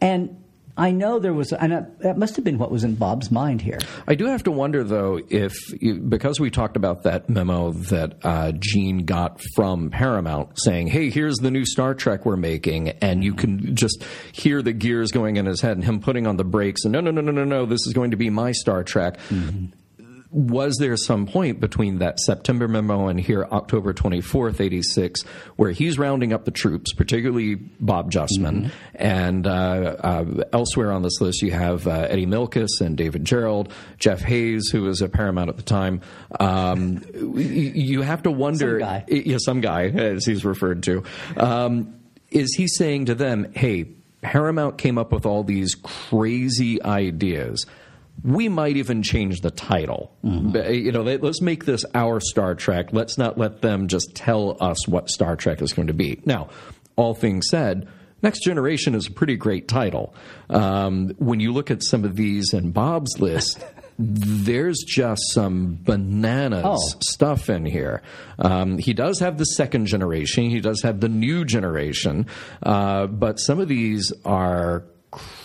And 0.00 0.40
I 0.76 0.90
know 0.90 1.20
there 1.20 1.32
was 1.32 1.52
and 1.52 1.70
that- 1.70 2.00
that 2.00 2.18
must 2.18 2.34
have 2.34 2.44
been 2.44 2.58
what 2.58 2.72
was 2.72 2.82
in 2.82 2.96
Bob's 2.96 3.30
mind 3.30 3.60
here. 3.62 3.78
I 4.08 4.16
do 4.16 4.26
have 4.26 4.42
to 4.42 4.50
wonder, 4.50 4.82
though, 4.82 5.20
if 5.30 5.54
you- 5.80 6.00
because 6.00 6.40
we 6.40 6.50
talked 6.50 6.76
about 6.76 7.04
that 7.04 7.30
memo 7.30 7.70
that 7.70 8.16
uh, 8.24 8.50
Gene 8.58 9.04
got 9.04 9.40
from 9.54 9.90
Paramount 9.90 10.48
saying, 10.58 10.88
"Hey, 10.88 11.10
here's 11.10 11.36
the 11.36 11.52
new 11.52 11.64
Star 11.64 11.94
Trek 11.94 12.26
we're 12.26 12.34
making," 12.36 12.88
and 12.88 13.22
you 13.22 13.34
can 13.34 13.76
just 13.76 14.02
hear 14.32 14.62
the 14.62 14.72
gears 14.72 15.12
going 15.12 15.36
in 15.36 15.46
his 15.46 15.60
head 15.60 15.76
and 15.76 15.84
him 15.84 16.00
putting 16.00 16.26
on 16.26 16.36
the 16.38 16.44
brakes 16.44 16.84
and 16.84 16.90
no, 16.92 17.00
no, 17.00 17.12
no, 17.12 17.20
no, 17.20 17.30
no, 17.30 17.44
no, 17.44 17.66
this 17.66 17.86
is 17.86 17.92
going 17.92 18.10
to 18.10 18.16
be 18.16 18.28
my 18.28 18.50
Star 18.50 18.82
Trek. 18.82 19.18
Was 20.34 20.78
there 20.80 20.96
some 20.96 21.26
point 21.26 21.60
between 21.60 21.98
that 21.98 22.18
September 22.18 22.66
memo 22.66 23.06
and 23.06 23.20
here 23.20 23.46
October 23.52 23.94
24th, 23.94 24.60
86, 24.60 25.22
where 25.54 25.70
he's 25.70 25.96
rounding 25.96 26.32
up 26.32 26.44
the 26.44 26.50
troops, 26.50 26.92
particularly 26.92 27.54
Bob 27.54 28.10
Justman, 28.10 28.72
and 28.96 29.46
uh, 29.46 29.50
uh, 29.50 30.42
elsewhere 30.52 30.90
on 30.90 31.02
this 31.02 31.20
list 31.20 31.40
you 31.40 31.52
have 31.52 31.86
uh, 31.86 32.08
Eddie 32.10 32.26
Milkis 32.26 32.80
and 32.80 32.96
David 32.96 33.24
Gerrold, 33.24 33.70
Jeff 34.00 34.22
Hayes, 34.22 34.70
who 34.72 34.82
was 34.82 35.02
at 35.02 35.12
Paramount 35.12 35.50
at 35.50 35.56
the 35.56 35.62
time. 35.62 36.00
Um, 36.40 37.04
you 37.36 38.02
have 38.02 38.24
to 38.24 38.32
wonder, 38.32 38.80
Some 38.80 38.88
guy. 38.88 39.04
yeah, 39.06 39.36
some 39.38 39.60
guy, 39.60 39.84
as 39.86 40.26
he's 40.26 40.44
referred 40.44 40.82
to. 40.82 41.04
Um, 41.36 41.94
is 42.32 42.52
he 42.56 42.66
saying 42.66 43.04
to 43.04 43.14
them, 43.14 43.52
hey, 43.54 43.86
Paramount 44.20 44.78
came 44.78 44.98
up 44.98 45.12
with 45.12 45.26
all 45.26 45.44
these 45.44 45.76
crazy 45.76 46.82
ideas. 46.82 47.64
We 48.24 48.48
might 48.48 48.76
even 48.78 49.02
change 49.02 49.42
the 49.42 49.50
title. 49.50 50.10
But, 50.24 50.74
You 50.74 50.90
know, 50.92 51.02
let- 51.02 51.22
let's 51.22 51.42
make 51.42 51.66
this 51.66 51.84
our 51.94 52.20
Star 52.20 52.54
Trek. 52.54 52.88
Let's 52.92 53.18
not 53.18 53.36
let 53.38 53.60
them 53.60 53.86
just 53.86 54.14
tell 54.14 54.56
us 54.60 54.88
what 54.88 55.10
Star 55.10 55.36
Trek 55.36 55.60
is 55.60 55.72
going 55.74 55.88
to 55.88 55.94
be. 55.94 56.20
Now, 56.24 56.48
all 56.96 57.14
things 57.14 57.46
said, 57.50 57.86
Next 58.22 58.42
Generation 58.42 58.94
is 58.94 59.06
a 59.06 59.10
pretty 59.10 59.36
great 59.36 59.68
title. 59.68 60.14
Um, 60.48 61.10
when 61.18 61.40
you 61.40 61.52
look 61.52 61.70
at 61.70 61.82
some 61.82 62.04
of 62.04 62.16
these 62.16 62.54
in 62.54 62.70
Bob's 62.70 63.20
list, 63.20 63.62
there's 63.98 64.78
just 64.78 65.20
some 65.32 65.78
bananas 65.82 66.64
Oh. 66.64 66.78
stuff 67.00 67.50
in 67.50 67.66
here. 67.66 68.00
Um, 68.38 68.78
he 68.78 68.94
does 68.94 69.20
have 69.20 69.36
the 69.36 69.44
second 69.44 69.86
generation. 69.86 70.48
He 70.48 70.60
does 70.60 70.80
have 70.82 71.00
the 71.00 71.10
new 71.10 71.44
generation. 71.44 72.26
Uh, 72.62 73.06
but 73.08 73.36
some 73.38 73.60
of 73.60 73.68
these 73.68 74.10
are 74.24 74.84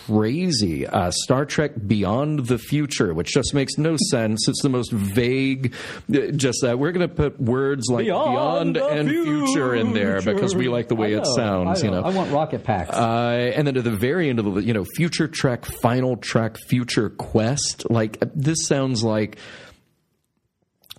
crazy. 0.06 0.86
Uh, 0.86 1.10
Star 1.10 1.44
Trek 1.44 1.72
Beyond 1.86 2.46
the 2.46 2.58
Future, 2.58 3.14
which 3.14 3.28
just 3.28 3.54
makes 3.54 3.78
no 3.78 3.96
sense. 4.10 4.48
It's 4.48 4.62
the 4.62 4.68
most 4.68 4.92
vague. 4.92 5.74
uh, 6.12 6.32
Just 6.32 6.64
uh, 6.64 6.76
we're 6.76 6.92
going 6.92 7.08
to 7.08 7.14
put 7.14 7.40
words 7.40 7.86
like 7.90 8.06
Beyond 8.06 8.74
beyond, 8.74 8.98
and 8.98 9.08
future 9.10 9.74
in 9.74 9.92
there 9.92 10.20
because 10.22 10.54
we 10.54 10.68
like 10.68 10.88
the 10.88 10.96
way 10.96 11.14
I 11.14 11.18
it 11.18 11.26
sounds. 11.26 11.82
I 11.82 11.86
You 11.86 11.90
know, 11.92 12.02
I 12.02 12.10
want 12.10 12.30
rocket 12.32 12.64
packs 12.64 12.90
uh, 12.96 13.52
and 13.54 13.66
then 13.66 13.74
to 13.74 13.82
the 13.82 13.90
very 13.90 14.28
end 14.28 14.38
of 14.38 14.54
the, 14.54 14.60
you 14.62 14.74
know, 14.74 14.84
Future 14.96 15.28
Trek, 15.28 15.64
Final 15.64 16.16
Trek, 16.16 16.56
Future 16.68 17.10
Quest. 17.10 17.90
Like, 17.90 18.18
this 18.34 18.66
sounds 18.66 19.02
like 19.04 19.38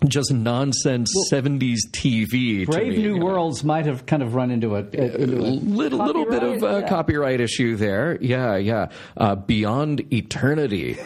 just 0.08 0.34
nonsense 0.34 1.12
70s 1.32 1.78
TV. 1.92 2.66
to 2.66 2.72
Brave 2.72 2.94
me, 2.94 2.98
New 2.98 3.14
you 3.14 3.20
know. 3.20 3.26
Worlds 3.26 3.64
might 3.64 3.86
have 3.86 4.06
kind 4.06 4.24
of 4.24 4.34
run 4.34 4.52
into 4.52 4.76
a, 4.76 4.80
into 4.80 5.38
a 5.38 5.52
Little, 5.62 6.00
little 6.06 6.26
bit 6.26 6.44
of 6.44 6.64
a 6.64 6.82
yeah. 6.82 6.90
copyright 6.90 7.40
issue 7.40 7.76
there. 7.76 8.18
Yeah, 8.22 8.58
yeah. 8.58 8.88
Uh, 9.16 9.36
Beyond 9.36 10.12
Eternity. 10.14 10.98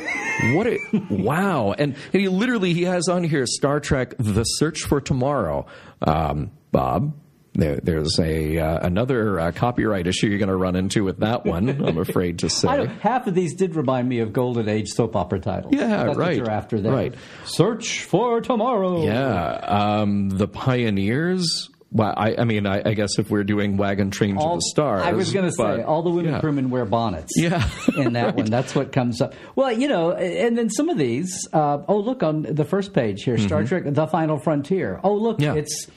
What 0.54 0.68
a 0.68 0.78
wow! 1.10 1.74
And 1.78 1.96
and 2.14 2.22
he 2.22 2.28
literally 2.28 2.74
he 2.74 2.84
has 2.84 3.08
on 3.08 3.24
here 3.24 3.46
Star 3.46 3.80
Trek: 3.80 4.14
The 4.18 4.44
Search 4.44 4.82
for 4.82 5.00
Tomorrow. 5.00 5.66
Um, 6.02 6.52
Bob, 6.72 7.14
there, 7.56 7.78
there's 7.78 8.20
a 8.20 8.60
uh, 8.60 8.86
another 8.86 9.40
uh, 9.40 9.52
copyright 9.52 10.08
issue 10.08 10.28
you're 10.28 10.38
going 10.40 10.50
to 10.50 10.56
run 10.56 10.76
into 10.76 11.04
with 11.04 11.20
that 11.20 11.46
one. 11.46 11.70
I'm 11.88 11.98
afraid 11.98 12.40
to 12.40 12.50
say. 12.50 12.86
Half 13.02 13.28
of 13.28 13.34
these 13.36 13.56
did 13.56 13.76
remind 13.76 14.08
me 14.08 14.20
of 14.20 14.34
golden 14.34 14.68
age 14.70 14.90
soap 14.90 15.16
opera 15.16 15.40
titles. 15.40 15.74
Yeah, 15.74 16.04
That's 16.06 16.18
right, 16.18 16.36
you're 16.36 16.50
after 16.52 16.80
there. 16.82 16.92
right. 16.92 17.16
Search 17.46 18.04
for 18.04 18.42
tomorrow. 18.42 19.04
Yeah, 19.04 19.46
um, 19.54 20.30
the 20.30 20.48
Pioneers 20.48 21.70
Well, 21.92 22.14
I, 22.18 22.36
I 22.38 22.44
mean, 22.44 22.66
I, 22.68 22.82
I 22.86 22.94
guess 22.94 23.18
if 23.20 23.30
we're 23.30 23.44
doing 23.46 23.78
Wagon 23.78 24.12
Train 24.12 24.36
to 24.36 24.42
the 24.56 24.62
Stars, 24.62 25.04
I 25.04 25.14
was 25.14 25.32
going 25.32 25.46
to 25.46 25.52
say 25.52 25.82
all 25.82 26.02
the 26.04 26.10
women 26.10 26.34
yeah. 26.34 26.40
crewmen 26.42 26.70
wear 26.70 26.84
bonnets. 26.86 27.32
Yeah. 27.38 27.68
in 27.98 28.14
that 28.14 28.36
one, 28.36 28.48
that's 28.48 28.76
what 28.76 28.92
comes 28.92 29.22
up. 29.22 29.34
Well, 29.56 29.72
you 29.72 29.88
know, 29.88 30.12
and 30.12 30.58
then 30.58 30.70
some 30.70 30.90
of 30.90 30.98
these. 30.98 31.48
Uh, 31.54 31.84
oh, 31.88 32.00
look 32.00 32.22
on 32.22 32.42
the 32.44 32.66
first 32.66 32.94
page 32.94 33.24
here, 33.24 33.38
Star 33.38 33.64
Trek: 33.64 33.84
The 33.86 34.08
Final 34.08 34.38
Frontier. 34.40 35.00
Oh, 35.04 35.14
look, 35.16 35.38
Mm-hmm. 35.38 35.56
Yeah. 35.56 35.62
it's. 35.62 35.88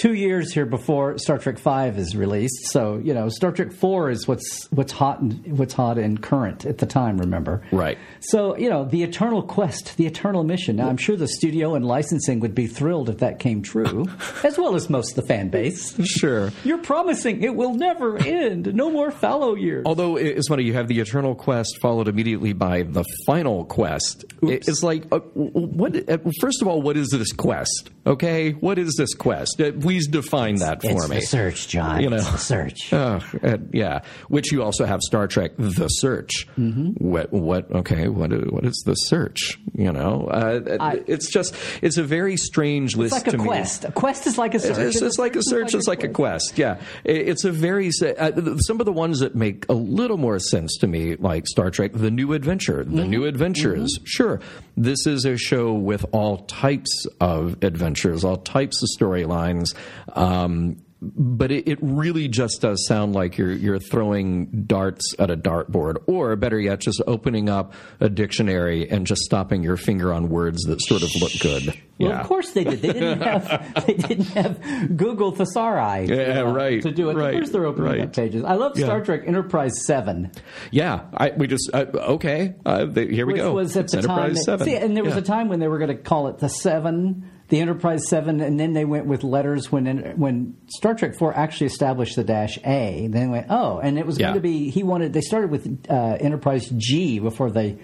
Two 0.00 0.14
years 0.14 0.50
here 0.54 0.64
before 0.64 1.18
Star 1.18 1.36
Trek 1.36 1.58
Five 1.58 1.98
is 1.98 2.16
released, 2.16 2.70
so 2.70 2.96
you 3.04 3.12
know 3.12 3.28
Star 3.28 3.52
Trek 3.52 3.70
Four 3.70 4.08
is 4.08 4.26
what's 4.26 4.66
what's 4.70 4.92
hot 4.92 5.20
and 5.20 5.58
what's 5.58 5.74
hot 5.74 5.98
and 5.98 6.22
current 6.22 6.64
at 6.64 6.78
the 6.78 6.86
time. 6.86 7.18
Remember, 7.18 7.60
Right. 7.70 7.98
So 8.20 8.56
you 8.56 8.70
know 8.70 8.86
the 8.86 9.02
eternal 9.02 9.42
quest, 9.42 9.98
the 9.98 10.06
eternal 10.06 10.42
mission. 10.42 10.76
Now 10.76 10.88
I'm 10.88 10.96
sure 10.96 11.16
the 11.16 11.28
studio 11.28 11.74
and 11.74 11.84
licensing 11.84 12.40
would 12.40 12.54
be 12.54 12.66
thrilled 12.66 13.10
if 13.10 13.18
that 13.18 13.40
came 13.40 13.60
true, 13.60 14.06
as 14.42 14.56
well 14.56 14.74
as 14.74 14.88
most 14.88 15.10
of 15.10 15.16
the 15.16 15.28
fan 15.28 15.50
base. 15.50 15.94
Sure. 16.06 16.50
You're 16.64 16.78
promising 16.78 17.42
it 17.42 17.54
will 17.54 17.74
never 17.74 18.16
end. 18.16 18.74
No 18.74 18.90
more 18.90 19.10
fallow 19.10 19.54
years. 19.54 19.84
Although 19.84 20.16
it's 20.16 20.48
funny, 20.48 20.64
you 20.64 20.72
have 20.72 20.88
the 20.88 20.98
Eternal 21.00 21.34
Quest 21.34 21.78
followed 21.82 22.08
immediately 22.08 22.54
by 22.54 22.84
the 22.84 23.04
Final 23.26 23.66
Quest. 23.66 24.24
It- 24.42 24.66
It's 24.66 24.82
like, 24.82 25.04
uh, 25.12 25.18
what? 25.18 25.94
Uh, 26.08 26.16
first 26.40 26.62
of 26.62 26.68
all, 26.68 26.80
what 26.80 26.96
is 26.96 27.10
this 27.10 27.32
quest? 27.32 27.90
Okay, 28.06 28.52
what 28.52 28.78
is 28.78 28.94
this 28.96 29.12
quest? 29.12 29.60
Uh, 29.60 29.72
please 29.90 30.06
define 30.06 30.54
that 30.56 30.80
for 30.82 30.90
it's 30.90 31.08
me. 31.08 31.16
the 31.16 31.22
search, 31.22 31.66
John. 31.68 32.00
You 32.00 32.10
know. 32.10 32.16
It's 32.16 32.42
search. 32.42 32.92
Uh, 33.00 33.56
yeah. 33.72 34.00
Which 34.28 34.52
you 34.52 34.62
also 34.62 34.84
have 34.84 35.00
Star 35.00 35.26
Trek: 35.26 35.52
The 35.58 35.88
Search. 35.88 36.46
Mm-hmm. 36.58 36.90
What? 37.04 37.32
What? 37.32 37.70
Okay. 37.72 38.08
What? 38.08 38.30
What 38.52 38.64
is 38.64 38.82
the 38.86 38.94
search? 38.94 39.58
You 39.74 39.90
know, 39.92 40.26
uh, 40.30 40.76
I- 40.78 41.02
it's 41.06 41.30
just 41.30 41.54
it's 41.82 41.96
a 41.96 42.04
very 42.04 42.36
strange 42.36 42.96
list. 42.96 43.16
It's 43.16 43.26
like 43.26 43.34
a 43.34 43.38
me. 43.38 43.44
quest. 43.44 43.84
A 43.84 43.92
quest 43.92 44.26
is 44.26 44.38
like 44.38 44.54
a 44.54 44.60
search. 44.60 44.78
It's, 44.78 45.02
it's 45.02 45.18
like 45.18 45.34
a 45.36 45.42
search. 45.42 45.74
It's 45.74 45.88
like 45.88 46.04
a 46.04 46.08
quest. 46.08 46.56
Yeah, 46.58 46.80
It- 47.04 47.28
it's 47.28 47.44
a 47.44 47.50
very 47.52 47.88
uh, 48.00 48.56
some 48.58 48.78
of 48.80 48.86
the 48.86 48.92
ones 48.92 49.20
that 49.20 49.34
make 49.34 49.66
a 49.68 49.74
little 49.74 50.18
more 50.18 50.38
sense 50.38 50.76
to 50.78 50.86
me, 50.86 51.16
like 51.16 51.46
Star 51.46 51.70
Trek: 51.70 51.92
The 51.94 52.10
New 52.10 52.32
Adventure. 52.32 52.84
The 52.84 52.90
Mm-hmm. 53.02 53.10
New 53.10 53.24
Adventures. 53.24 53.98
Sure, 54.04 54.40
this 54.76 55.06
is 55.06 55.24
a 55.24 55.36
show 55.36 55.72
with 55.72 56.04
all 56.12 56.38
types 56.38 57.06
of 57.20 57.56
adventures, 57.62 58.24
all 58.24 58.36
types 58.36 58.82
of 58.82 58.88
storylines. 58.98 59.74
Um, 60.12 60.82
but 61.02 61.50
it, 61.50 61.66
it 61.66 61.78
really 61.80 62.28
just 62.28 62.60
does 62.60 62.86
sound 62.86 63.14
like 63.14 63.38
you're 63.38 63.52
you're 63.52 63.78
throwing 63.78 64.64
darts 64.66 65.14
at 65.18 65.30
a 65.30 65.36
dartboard, 65.36 65.96
or 66.06 66.36
better 66.36 66.60
yet, 66.60 66.80
just 66.80 67.00
opening 67.06 67.48
up 67.48 67.72
a 68.00 68.10
dictionary 68.10 68.86
and 68.90 69.06
just 69.06 69.22
stopping 69.22 69.62
your 69.62 69.78
finger 69.78 70.12
on 70.12 70.28
words 70.28 70.62
that 70.64 70.78
sort 70.82 71.02
of 71.02 71.08
look 71.18 71.32
good. 71.40 71.68
Well, 71.98 72.10
yeah. 72.10 72.20
of 72.20 72.26
course 72.26 72.50
they 72.50 72.64
did. 72.64 72.82
They 72.82 72.92
didn't 72.92 73.20
have 73.22 73.86
they 73.86 73.94
didn't 73.94 74.26
have 74.28 74.94
Google 74.94 75.32
Thesauri. 75.32 76.06
to, 76.06 76.14
Yeah, 76.14 76.40
uh, 76.42 76.52
right, 76.52 76.82
To 76.82 76.90
do 76.90 77.08
it. 77.08 77.14
right, 77.16 77.32
Where's 77.34 77.50
their 77.50 77.64
opening 77.64 77.90
right. 77.92 78.00
up 78.02 78.12
pages? 78.14 78.44
I 78.44 78.56
love 78.56 78.76
Star 78.76 78.98
Yeah. 78.98 79.04
Trek 79.04 79.22
Enterprise 79.26 79.72
Seven, 79.86 80.30
Yeah, 80.70 81.04
I, 81.14 81.30
we 81.30 81.46
just 81.46 81.70
uh, 81.72 81.86
okay. 81.94 82.56
Uh, 82.66 82.84
the, 82.84 83.06
here 83.06 83.24
we 83.24 83.32
which 83.34 83.40
go. 83.42 83.52
was 83.54 83.74
at 83.74 83.84
It's 83.84 83.94
the 83.94 84.02
time. 84.02 84.34
That- 84.34 84.42
Seven. 84.42 84.66
See, 84.66 84.76
and 84.76 84.94
there 84.94 85.04
was 85.04 85.14
Yeah. 85.14 85.20
a 85.20 85.24
time 85.24 85.48
when 85.48 85.60
they 85.60 85.68
were 85.68 85.78
going 85.78 85.96
to 85.96 86.02
call 86.02 86.28
it 86.28 86.36
the 86.38 86.48
Seven, 86.48 87.30
the 87.50 87.60
Enterprise 87.60 88.08
Seven, 88.08 88.40
and 88.40 88.58
then 88.58 88.72
they 88.72 88.84
went 88.84 89.06
with 89.06 89.22
letters 89.22 89.70
when 89.70 90.14
when 90.16 90.56
Star 90.68 90.94
Trek 90.94 91.14
Four 91.18 91.36
actually 91.36 91.66
established 91.66 92.16
the 92.16 92.24
dash 92.24 92.58
A. 92.64 93.08
Then 93.10 93.10
they 93.10 93.26
went 93.26 93.46
oh, 93.50 93.78
and 93.80 93.98
it 93.98 94.06
was 94.06 94.18
Yeah. 94.18 94.28
going 94.28 94.34
to 94.36 94.40
be 94.40 94.70
he 94.70 94.82
wanted. 94.82 95.12
They 95.12 95.20
started 95.20 95.50
with 95.50 95.86
uh, 95.90 95.94
Enterprise 96.20 96.72
G 96.76 97.18
before 97.18 97.50
they 97.50 97.78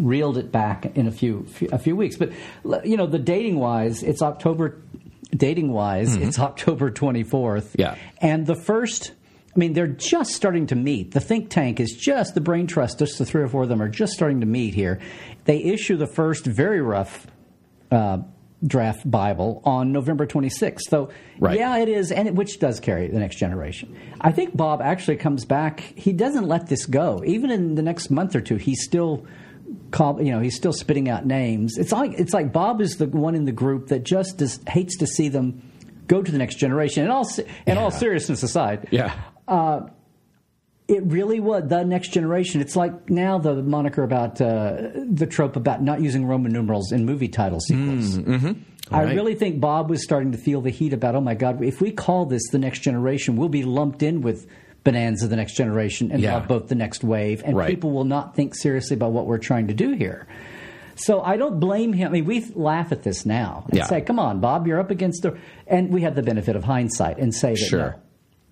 reeled 0.00 0.38
it 0.38 0.50
back 0.52 0.96
in 0.96 1.06
a 1.06 1.10
few, 1.12 1.44
few 1.44 1.68
a 1.72 1.78
few 1.78 1.96
weeks. 1.96 2.16
But 2.16 2.32
you 2.84 2.96
know, 2.96 3.06
the 3.06 3.18
dating 3.18 3.58
wise, 3.58 4.02
it's 4.02 4.20
October. 4.22 4.82
Dating 5.34 5.72
wise, 5.72 6.14
it's 6.16 6.38
October 6.38 6.90
twenty 6.90 7.22
fourth. 7.22 7.70
Mm-hmm. 7.72 7.80
Yeah. 7.80 7.94
and 8.20 8.46
the 8.46 8.54
first. 8.56 9.12
I 9.54 9.58
mean, 9.58 9.74
they're 9.74 9.86
just 9.86 10.32
starting 10.32 10.68
to 10.68 10.74
meet. 10.74 11.10
The 11.12 11.20
think 11.20 11.50
tank 11.50 11.78
is 11.78 11.92
just 11.92 12.34
the 12.34 12.40
brain 12.40 12.66
trust. 12.66 12.98
Just 12.98 13.18
the 13.18 13.26
three 13.26 13.42
or 13.42 13.48
four 13.48 13.64
of 13.64 13.68
them 13.68 13.82
are 13.82 13.88
just 13.88 14.14
starting 14.14 14.40
to 14.40 14.46
meet 14.46 14.72
here. 14.74 14.98
They 15.44 15.62
issue 15.62 15.98
the 15.98 16.06
first 16.06 16.46
very 16.46 16.80
rough 16.80 17.26
uh, 17.90 18.20
draft 18.66 19.08
Bible 19.10 19.60
on 19.64 19.92
November 19.92 20.26
26th. 20.26 20.82
So, 20.88 21.08
Right. 21.38 21.58
yeah, 21.58 21.78
it 21.78 21.88
is, 21.88 22.12
and 22.12 22.28
it, 22.28 22.34
which 22.34 22.58
does 22.60 22.78
carry 22.80 23.08
the 23.08 23.18
next 23.18 23.36
generation. 23.36 23.96
I 24.20 24.32
think 24.32 24.56
Bob 24.56 24.80
actually 24.80 25.16
comes 25.16 25.44
back. 25.44 25.80
He 25.80 26.12
doesn't 26.12 26.46
let 26.46 26.68
this 26.68 26.86
go. 26.86 27.22
Even 27.26 27.50
in 27.50 27.74
the 27.74 27.82
next 27.82 28.10
month 28.10 28.34
or 28.36 28.40
two, 28.40 28.56
he's 28.56 28.82
still. 28.84 29.26
Call, 29.90 30.20
you 30.22 30.32
know, 30.32 30.40
he's 30.40 30.54
still 30.56 30.72
spitting 30.72 31.08
out 31.08 31.24
names. 31.24 31.78
It's 31.78 31.92
like 31.92 32.12
it's 32.18 32.34
like 32.34 32.52
Bob 32.52 32.80
is 32.82 32.96
the 32.98 33.06
one 33.06 33.34
in 33.34 33.44
the 33.46 33.52
group 33.52 33.88
that 33.88 34.04
just 34.04 34.36
does, 34.38 34.58
hates 34.68 34.98
to 34.98 35.06
see 35.06 35.28
them 35.28 35.62
go 36.08 36.22
to 36.22 36.30
the 36.32 36.36
next 36.38 36.56
generation. 36.56 37.02
And 37.04 37.12
all 37.12 37.24
se- 37.24 37.46
and 37.66 37.78
all 37.78 37.90
seriousness 37.90 38.42
aside, 38.42 38.88
Yeah. 38.90 39.12
Uh, 39.48 39.88
it 40.88 41.02
really 41.06 41.40
was 41.40 41.68
the 41.68 41.84
next 41.84 42.08
generation. 42.08 42.60
It's 42.60 42.76
like 42.76 43.08
now 43.08 43.38
the 43.38 43.62
moniker 43.62 44.02
about 44.02 44.40
uh, 44.40 44.90
the 45.08 45.26
trope 45.26 45.56
about 45.56 45.82
not 45.82 46.00
using 46.02 46.26
Roman 46.26 46.52
numerals 46.52 46.92
in 46.92 47.04
movie 47.06 47.28
title 47.28 47.60
sequels. 47.60 48.18
I 48.90 49.04
Right. 49.04 49.14
really 49.14 49.34
think 49.36 49.60
Bob 49.60 49.88
was 49.88 50.02
starting 50.02 50.32
to 50.32 50.38
feel 50.38 50.60
the 50.60 50.70
heat 50.70 50.92
about, 50.92 51.14
oh 51.14 51.20
my 51.20 51.34
God, 51.34 51.62
if 51.62 51.80
we 51.80 51.92
call 51.92 52.26
this 52.26 52.42
the 52.50 52.58
next 52.58 52.80
generation, 52.80 53.36
we'll 53.36 53.48
be 53.48 53.62
lumped 53.62 54.02
in 54.02 54.20
with 54.20 54.46
Bonanza, 54.84 55.28
the 55.28 55.36
next 55.36 55.54
generation, 55.54 56.10
and 56.10 56.20
Yeah. 56.20 56.40
Boat, 56.40 56.68
the 56.68 56.74
next 56.74 57.02
wave, 57.04 57.42
and 57.46 57.56
Right. 57.56 57.68
people 57.70 57.92
will 57.92 58.04
not 58.04 58.34
think 58.34 58.54
seriously 58.54 58.94
about 58.96 59.12
what 59.12 59.26
we're 59.26 59.38
trying 59.38 59.68
to 59.68 59.74
do 59.74 59.92
here. 59.92 60.26
So 60.96 61.22
I 61.22 61.36
don't 61.38 61.58
blame 61.58 61.92
him. 61.94 62.08
I 62.08 62.10
mean, 62.10 62.24
we 62.26 62.44
laugh 62.54 62.92
at 62.92 63.02
this 63.02 63.24
now 63.24 63.64
and 63.70 63.78
Yeah. 63.78 63.84
say, 63.86 64.00
"Come 64.02 64.18
on, 64.18 64.40
Bob, 64.40 64.66
you're 64.66 64.80
up 64.80 64.90
against 64.90 65.22
the," 65.22 65.36
and 65.66 65.90
we 65.90 66.02
have 66.02 66.14
the 66.16 66.22
benefit 66.22 66.54
of 66.56 66.64
hindsight 66.64 67.18
and 67.18 67.32
say 67.32 67.50
that 67.50 67.56
Sure. 67.58 67.78
no, 67.80 67.94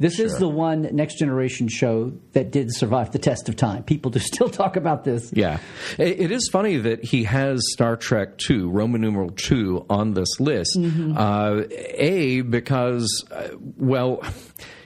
this 0.00 0.19
is 0.19 0.38
the 0.38 0.49
one 0.49 0.88
next 0.92 1.19
generation 1.19 1.69
show 1.69 2.12
that 2.33 2.50
did 2.50 2.75
survive 2.75 3.12
the 3.12 3.19
test 3.19 3.49
of 3.50 3.57
time. 3.57 3.85
People 3.85 4.11
do 4.11 4.19
still 4.33 4.49
talk 4.49 4.76
about 4.76 5.04
this. 5.04 5.30
Yeah. 5.33 5.59
It, 5.99 6.21
it 6.21 6.33
is 6.33 6.49
funny 6.50 6.78
that 6.78 7.04
he 7.04 7.25
has 7.25 7.61
Star 7.73 7.97
Trek 7.97 8.38
2, 8.38 8.71
Roman 8.71 9.02
numeral 9.02 9.30
2, 9.30 9.87
on 9.90 10.14
this 10.14 10.40
list. 10.40 10.76
Mm-hmm. 10.76 11.16
Uh, 11.16 11.64
a, 11.71 12.40
because, 12.40 13.25
uh, 13.30 13.49
well, 13.76 14.23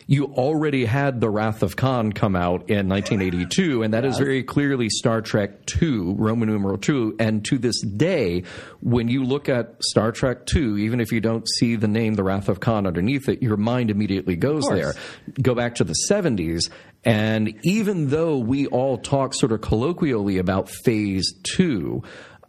you 0.07 0.27
already 0.27 0.85
had 0.85 1.21
The 1.21 1.31
Wrath 1.31 1.63
of 1.63 1.77
Khan 1.77 2.13
come 2.13 2.37
out 2.37 2.69
in 2.69 2.89
1982, 2.89 3.83
and 3.83 3.95
that 3.95 4.05
is 4.05 4.19
very 4.19 4.43
clearly 4.43 4.89
Star 4.91 5.23
Trek 5.23 5.65
2, 5.67 6.17
Roman 6.19 6.49
numeral 6.49 6.77
2. 6.77 7.17
And 7.19 7.45
to 7.47 7.59
this 7.59 7.81
day, 7.81 8.43
when 8.81 9.09
you 9.09 9.25
look 9.25 9.49
at 9.49 9.83
Star 9.83 10.13
Trek 10.13 10.47
2, 10.47 10.79
even 10.79 11.01
if 11.01 11.11
you 11.11 11.21
don't 11.21 11.49
see 11.59 11.77
the 11.77 11.89
name 11.89 12.15
The 12.15 12.23
Wrath 12.23 12.49
of 12.49 12.61
Khan 12.61 12.87
underneath 12.87 13.29
it, 13.29 13.43
your 13.43 13.57
mind 13.57 13.91
immediately 13.91 14.37
goes 14.37 14.67
there. 14.69 14.95
Go 15.41 15.55
back 15.55 15.77
to 15.77 15.85
the 15.85 15.95
70s, 16.11 16.71
and 17.05 17.55
even 17.65 18.09
though 18.09 18.39
we 18.39 18.67
all 18.67 18.99
talk 18.99 19.35
sort 19.35 19.53
of 19.53 19.61
colloquially 19.61 20.39
about 20.39 20.69
phase 20.69 21.35
two, 21.43 22.03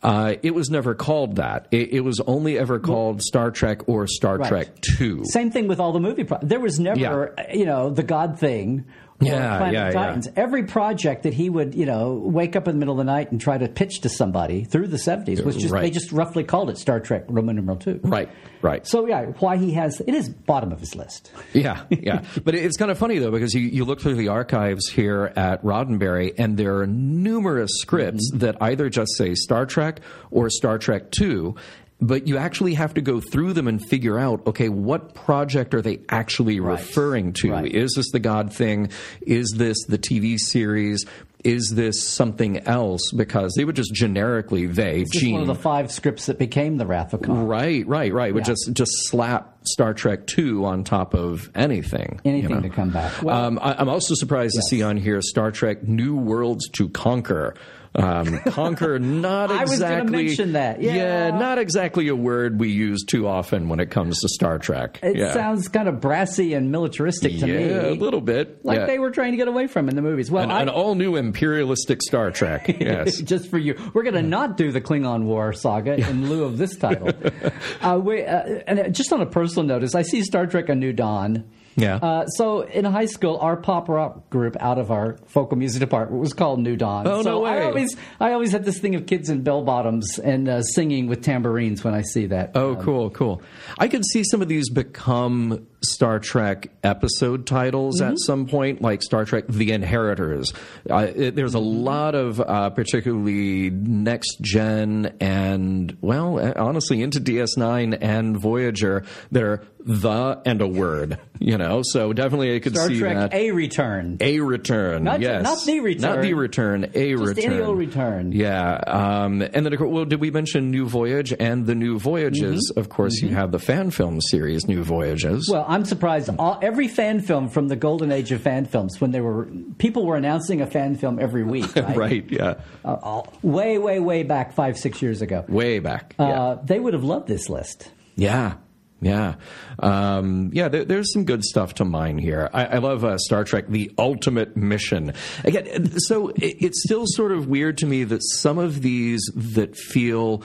uh, 0.06 0.36
it 0.44 0.54
was 0.54 0.70
never 0.70 0.94
called 0.94 1.38
that. 1.38 1.68
It, 1.72 1.94
it 1.94 2.02
was 2.02 2.20
only 2.28 2.60
ever 2.60 2.78
called 2.80 3.24
Star 3.24 3.50
Trek 3.50 3.90
or 3.90 4.06
Star 4.06 4.38
Right. 4.38 4.48
Trek 4.48 4.68
Two. 4.98 5.24
Same 5.26 5.50
thing 5.50 5.68
with 5.68 5.80
all 5.80 5.94
the 5.94 6.00
movie. 6.00 6.24
Pro- 6.24 6.38
there 6.44 6.60
was 6.60 6.80
never, 6.80 7.34
you 7.52 7.66
know, 7.66 7.90
the 7.90 8.04
God 8.04 8.40
thing. 8.40 8.86
Yeah, 9.22 9.58
Planet 9.58 9.74
yeah, 9.74 9.88
of 10.16 10.26
yeah. 10.26 10.32
Every 10.36 10.64
project 10.64 11.24
that 11.24 11.34
he 11.34 11.50
would, 11.50 11.74
you 11.74 11.86
know, 11.86 12.16
wake 12.16 12.58
up 12.58 12.68
in 12.68 12.76
the 12.76 12.80
middle 12.80 12.94
of 12.94 12.98
the 12.98 13.10
night 13.10 13.32
and 13.32 13.40
try 13.40 13.58
to 13.58 13.70
pitch 13.70 14.02
to 14.02 14.10
somebody 14.10 14.66
through 14.66 14.88
the 14.88 14.98
seventies 14.98 15.42
was 15.42 15.56
just 15.56 15.72
Right. 15.74 15.84
they 15.84 15.90
just 15.90 16.12
roughly 16.12 16.44
called 16.44 16.70
it 16.70 16.78
Star 16.78 17.00
Trek 17.00 17.24
Roman 17.30 17.56
numeral 17.56 17.78
two. 17.78 18.02
Right, 18.04 18.28
right. 18.62 18.86
So 18.86 19.08
yeah, 19.08 19.28
why 19.40 19.56
he 19.56 19.72
has 19.74 20.02
it 20.02 20.14
is 20.14 20.28
bottom 20.28 20.74
of 20.74 20.82
his 20.82 20.96
list. 20.96 21.32
Yeah, 21.54 21.84
yeah. 21.90 22.24
But 22.44 22.56
it's 22.56 22.76
kind 22.76 22.92
of 22.92 22.98
funny 22.98 23.18
though 23.20 23.32
because 23.32 23.54
you, 23.54 23.62
you 23.62 23.86
look 23.86 24.02
through 24.02 24.16
the 24.16 24.28
archives 24.28 24.90
here 24.90 25.32
at 25.38 25.64
Roddenberry, 25.64 26.34
and 26.38 26.58
there 26.58 26.80
are 26.80 26.88
numerous 26.88 27.72
scripts 27.80 28.30
Mm-hmm. 28.32 28.40
that 28.40 28.58
either 28.62 28.90
just 28.90 29.16
say 29.18 29.34
Star 29.36 29.66
Trek 29.66 30.02
or 30.32 30.50
Star 30.50 30.78
Trek 30.78 31.12
Two. 31.12 31.56
But 32.02 32.28
you 32.28 32.38
actually 32.38 32.74
have 32.74 32.94
to 32.96 33.02
go 33.02 33.22
through 33.22 33.54
them 33.54 33.68
and 33.70 33.82
figure 33.84 34.20
out, 34.20 34.46
okay, 34.48 34.68
what 34.68 35.14
project 35.16 35.74
are 35.74 35.82
they 35.82 36.02
actually 36.10 36.60
referring 36.60 37.32
to? 37.42 37.52
Right. 37.54 37.72
Is 37.74 37.94
this 37.96 38.12
the 38.12 38.20
God 38.20 38.54
thing? 38.54 38.90
Is 39.22 39.54
this 39.56 39.78
the 39.88 39.98
TV 39.98 40.38
series? 40.38 41.06
Is 41.46 41.72
this 41.76 42.04
something 42.06 42.60
else? 42.68 43.12
Because 43.16 43.54
they 43.56 43.64
would 43.64 43.76
just 43.78 43.94
generically 43.94 44.66
they 44.66 45.02
It's 45.02 45.12
just 45.12 45.24
Gene 45.24 45.34
one 45.34 45.42
of 45.44 45.48
the 45.48 45.56
five 45.56 45.90
scripts 45.92 46.26
that 46.26 46.38
became 46.38 46.78
the 46.78 46.86
Wrath 46.88 47.14
of 47.14 47.22
Khan. 47.22 47.46
Right, 47.48 47.88
right, 47.88 48.12
right. 48.12 48.34
Would 48.34 48.42
Yeah. 48.48 48.54
just 48.54 48.72
just 48.74 48.92
slap 49.10 49.56
Star 49.66 49.94
Trek 49.94 50.26
Two 50.28 50.66
on 50.66 50.84
top 50.84 51.14
of 51.14 51.50
anything. 51.56 52.20
you 52.26 52.32
Anything 52.32 52.56
know? 52.56 52.62
to 52.62 52.70
come 52.70 52.90
back. 52.90 53.22
Well, 53.22 53.38
um, 53.46 53.60
I, 53.62 53.76
I'm 53.78 53.90
also 53.90 54.16
surprised 54.16 54.56
to 54.56 54.64
see 54.64 54.82
on 54.84 54.98
here 54.98 55.22
Star 55.22 55.52
Trek: 55.52 55.84
New 55.88 56.16
Worlds 56.16 56.68
to 56.74 56.90
Conquer. 56.90 57.54
Um, 57.96 58.40
conquer, 58.48 59.00
not 59.00 59.52
I 59.52 59.62
was 59.62 59.80
gonna 59.80 60.02
exactly. 60.02 60.26
mention 60.26 60.54
that. 60.54 60.82
Yeah. 60.82 61.32
not 61.32 61.58
exactly 61.58 62.08
a 62.10 62.16
word 62.16 62.60
we 62.60 62.70
use 62.70 63.04
too 63.04 63.28
often 63.28 63.70
when 63.70 63.80
it 63.80 63.90
comes 63.90 64.20
to 64.22 64.30
Star 64.30 64.60
Trek. 64.60 65.00
It 65.02 65.18
yeah. 65.18 65.34
sounds 65.34 65.68
kind 65.68 65.88
of 65.88 66.02
brassy 66.02 66.54
and 66.54 66.72
militaristic 66.72 67.40
to 67.40 67.48
yeah, 67.48 67.84
me. 67.84 67.90
a 67.90 67.94
little 67.94 68.22
bit. 68.22 68.66
like 68.66 68.80
yeah. 68.80 68.86
they 68.86 69.00
were 69.00 69.12
trying 69.12 69.32
to 69.32 69.38
get 69.38 69.48
away 69.48 69.68
from 69.68 69.88
in 69.90 69.96
the 69.96 70.02
movies. 70.02 70.30
Well, 70.30 70.44
an, 70.44 70.52
I, 70.52 70.62
an 70.62 70.70
all 70.70 70.96
new 70.96 71.16
imperialistic 71.16 72.02
Star 72.02 72.32
Trek. 72.32 72.76
Yes. 72.86 73.20
just 73.22 73.50
for 73.50 73.58
you. 73.58 73.76
We're 73.94 74.04
going 74.04 74.16
to 74.16 74.22
not 74.22 74.58
do 74.58 74.72
the 74.72 74.82
Klingon 74.82 75.24
War 75.24 75.54
saga 75.54 75.96
in 75.96 76.30
lieu 76.30 76.44
of 76.44 76.58
this 76.58 76.76
title. 76.76 77.10
uh, 77.82 78.00
we, 78.00 78.24
uh, 78.24 78.62
and 78.68 78.94
just 78.94 79.12
on 79.12 79.22
a 79.22 79.26
personal 79.26 79.66
notice, 79.66 79.96
I 79.96 80.04
see 80.04 80.22
Star 80.22 80.46
Trek: 80.46 80.70
A 80.70 80.76
New 80.76 80.94
Dawn. 80.94 81.46
Yeah. 81.76 81.96
Uh, 81.98 82.28
so 82.28 82.62
in 82.62 82.86
high 82.86 83.06
school, 83.06 83.38
our 83.38 83.58
pop 83.58 83.90
rock 83.90 84.30
group 84.30 84.56
out 84.60 84.78
of 84.78 84.92
our 84.92 85.18
vocal 85.28 85.58
music 85.58 85.80
department 85.80 86.22
was 86.22 86.34
called 86.34 86.60
New 86.60 86.76
Dawn. 86.76 87.08
Oh, 87.08 87.22
so 87.22 87.30
no 87.30 87.40
way. 87.42 87.52
I 87.52 87.64
always, 87.66 87.96
I 88.20 88.32
always 88.32 88.52
had 88.52 88.64
this 88.64 88.80
thing 88.80 88.96
of 88.96 89.06
kids 89.06 89.30
in 89.30 89.44
bell 89.44 89.62
bottoms 89.64 90.18
and 90.20 90.48
uh, 90.48 90.62
singing 90.62 91.08
with 91.08 91.22
tambourines 91.22 91.84
when 91.84 91.94
I 91.94 92.02
see 92.02 92.28
that. 92.28 92.52
Oh, 92.56 92.76
cool, 92.78 93.10
cool. 93.10 93.42
I 93.78 93.88
could 93.88 94.06
see 94.06 94.24
some 94.24 94.42
of 94.42 94.48
these 94.48 94.70
become 94.70 95.68
Star 95.92 96.20
Trek 96.20 96.70
episode 96.84 97.46
titles 97.46 98.00
Mm-hmm. 98.02 98.12
at 98.14 98.20
some 98.20 98.48
point, 98.48 98.82
like 98.82 99.02
Star 99.04 99.26
Trek 99.26 99.46
The 99.48 99.72
Inheritors. 99.72 100.54
Uh, 100.90 101.08
it, 101.16 101.36
there's 101.36 101.56
a 101.56 101.60
Mm-hmm. 101.60 101.84
lot 101.84 102.16
of 102.16 102.40
uh, 102.40 102.70
particularly 102.72 103.70
next 103.70 104.38
gen 104.42 105.16
and, 105.20 105.98
well, 106.02 106.40
uh, 106.40 106.54
honestly, 106.58 107.02
into 107.02 107.20
DS9 107.20 107.98
and 108.02 108.38
Voyager 108.38 109.04
that 109.32 109.44
are 109.44 109.64
the 109.88 110.42
and 110.46 110.62
a 110.62 110.68
word, 110.68 111.20
you 111.40 111.58
know? 111.60 111.82
So 111.84 112.12
definitely 112.12 112.56
I 112.56 112.60
could 112.60 112.74
Star 112.76 112.88
see 112.88 112.98
Trek: 113.00 113.16
that. 113.16 113.34
A 113.36 113.52
Return. 113.52 114.18
A 114.20 114.40
return, 114.40 115.04
Not- 115.04 115.22
yes, 115.22 115.44
not 115.44 115.64
the 115.64 115.80
return. 115.80 116.02
not 116.02 116.22
the 116.22 116.34
return, 116.34 116.86
a 116.96 117.12
Just 117.16 117.24
return, 117.36 117.54
any 117.54 117.62
old 117.62 117.78
return. 117.78 118.32
Yeah, 118.32 118.74
um, 118.88 119.42
and 119.44 119.64
then 119.66 119.72
of 119.72 119.78
course, 119.78 119.92
well, 119.92 120.06
did 120.06 120.20
we 120.20 120.32
mention 120.32 120.72
New 120.72 120.88
Voyage 120.88 121.34
and 121.40 121.68
the 121.68 121.76
New 121.76 122.00
Voyages? 122.00 122.72
Of 122.76 122.90
course, 122.90 123.22
you 123.22 123.30
have 123.30 123.52
the 123.52 123.60
fan 123.60 123.92
film 123.92 124.22
series 124.22 124.68
New 124.68 124.84
Voyages. 124.84 125.48
Mm-hmm. 125.50 125.54
Well, 125.54 125.66
I'm 125.76 125.84
surprised. 125.84 126.30
All, 126.40 126.58
every 126.62 126.88
fan 126.88 127.20
film 127.20 127.50
from 127.50 127.68
the 127.68 127.76
golden 127.76 128.10
age 128.10 128.32
of 128.32 128.42
fan 128.42 128.64
films, 128.66 129.02
when 129.02 129.12
they 129.12 129.20
were 129.20 129.50
people 129.78 130.06
were 130.06 130.16
announcing 130.16 130.62
a 130.62 130.66
fan 130.68 130.96
film 130.96 131.20
every 131.20 131.44
week, 131.44 131.76
right? 131.76 131.98
right? 131.98 132.32
Yeah, 132.32 132.54
Uh, 132.86 132.96
all, 133.04 133.34
way, 133.42 133.78
way, 133.78 134.00
way 134.00 134.24
back 134.24 134.54
five, 134.54 134.78
six 134.78 135.02
years 135.02 135.22
ago. 135.22 135.44
way 135.50 135.80
back. 135.80 136.16
Uh, 136.18 136.56
they 136.64 136.80
would 136.80 136.94
have 136.94 137.04
loved 137.04 137.28
this 137.28 137.50
list. 137.50 137.92
Yeah. 138.16 138.54
Yeah, 139.02 139.36
um, 139.80 140.52
yeah. 140.54 140.70
There, 140.70 140.86
there's 140.86 141.12
some 141.12 141.26
good 141.26 141.44
stuff 141.44 141.76
to 141.76 141.86
mine 141.86 142.18
here. 142.18 142.50
I, 142.54 142.66
I 142.66 142.78
love 142.78 143.04
uh, 143.04 143.18
Star 143.18 143.44
Trek: 143.44 143.68
The 143.68 143.92
Ultimate 144.00 144.56
Mission. 144.56 145.14
Again, 145.44 146.00
so 146.00 146.30
it, 146.30 146.56
it's 146.62 146.82
still 146.82 147.04
sort 147.06 147.34
of 147.34 147.48
weird 147.48 147.78
to 147.80 147.86
me 147.86 148.06
that 148.06 148.22
some 148.24 148.58
of 148.58 148.82
these 148.82 149.22
that 149.36 149.76
feel 149.76 150.42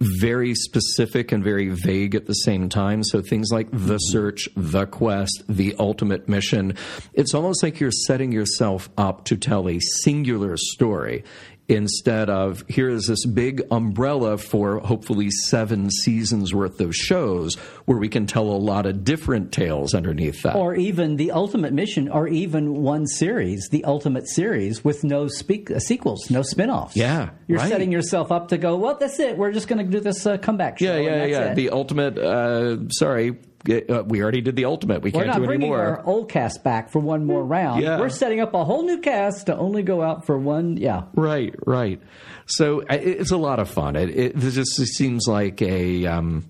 very 0.00 0.54
specific 0.54 1.32
and 1.32 1.42
very 1.42 1.68
vague 1.68 2.14
at 2.14 2.26
the 2.26 2.34
same 2.34 2.68
time. 2.68 3.02
So 3.02 3.22
things 3.22 3.48
like 3.50 3.70
the 3.70 3.76
mm-hmm. 3.76 3.96
search, 3.98 4.48
the 4.56 4.86
quest, 4.86 5.42
the 5.48 5.74
ultimate 5.78 6.28
mission. 6.28 6.76
It's 7.14 7.34
almost 7.34 7.62
like 7.62 7.80
you're 7.80 7.90
setting 7.90 8.32
yourself 8.32 8.88
up 8.98 9.24
to 9.26 9.36
tell 9.36 9.68
a 9.68 9.78
singular 9.80 10.56
story 10.56 11.24
instead 11.68 12.30
of 12.30 12.64
here 12.68 12.88
is 12.88 13.06
this 13.06 13.26
big 13.26 13.62
umbrella 13.70 14.38
for 14.38 14.78
hopefully 14.78 15.30
seven 15.30 15.90
seasons 15.90 16.54
worth 16.54 16.80
of 16.80 16.94
shows 16.94 17.54
where 17.86 17.98
we 17.98 18.08
can 18.08 18.26
tell 18.26 18.44
a 18.44 18.56
lot 18.58 18.86
of 18.86 19.04
different 19.04 19.52
tales 19.52 19.94
underneath 19.94 20.42
that. 20.42 20.56
Or 20.56 20.74
even 20.74 21.16
the 21.16 21.32
ultimate 21.32 21.72
mission, 21.72 22.08
or 22.08 22.28
even 22.28 22.82
one 22.82 23.06
series, 23.06 23.68
the 23.70 23.84
ultimate 23.84 24.28
series, 24.28 24.84
with 24.84 25.04
no 25.04 25.28
speak, 25.28 25.70
uh, 25.70 25.78
sequels, 25.78 26.30
no 26.30 26.42
spin 26.42 26.70
offs. 26.70 26.96
Yeah, 26.96 27.30
You're 27.46 27.58
right. 27.58 27.68
setting 27.68 27.90
yourself 27.90 28.30
up 28.30 28.48
to 28.48 28.58
go, 28.58 28.76
well, 28.76 28.96
that's 28.96 29.18
it. 29.18 29.36
We're 29.36 29.52
just 29.52 29.68
going 29.68 29.84
to 29.84 29.90
do 29.90 30.00
this 30.00 30.26
uh, 30.26 30.36
comeback 30.38 30.78
show. 30.78 30.96
yeah, 30.96 31.00
yeah, 31.00 31.24
yeah. 31.24 31.44
it." 31.50 31.54
The 31.56 31.70
ultimate. 31.70 32.18
Uh, 32.18 32.88
sorry, 32.90 33.36
we 33.66 34.22
already 34.22 34.40
did 34.40 34.56
the 34.56 34.64
ultimate. 34.64 35.02
We 35.02 35.10
We're 35.10 35.24
can't 35.24 35.26
not 35.28 35.36
do 35.36 35.42
any 35.42 35.46
bringing 35.46 35.68
more. 35.68 35.80
our 35.80 36.06
old 36.06 36.28
cast 36.28 36.62
back 36.64 36.90
for 36.90 36.98
one 36.98 37.24
more 37.24 37.44
round. 37.44 37.82
Yeah. 37.82 37.98
We're 37.98 38.08
setting 38.08 38.40
up 38.40 38.54
a 38.54 38.64
whole 38.64 38.84
new 38.84 38.98
cast 39.00 39.46
to 39.46 39.56
only 39.56 39.82
go 39.82 40.02
out 40.02 40.26
for 40.26 40.38
one. 40.38 40.76
Yeah. 40.76 41.04
Right, 41.14 41.54
right. 41.66 42.00
So 42.46 42.82
it's 42.88 43.30
a 43.30 43.36
lot 43.36 43.58
of 43.58 43.68
fun. 43.68 43.96
It, 43.96 44.10
it, 44.10 44.38
just 44.38 44.76
seems 44.76 45.26
like 45.26 45.60
a, 45.62 46.06
um, 46.06 46.48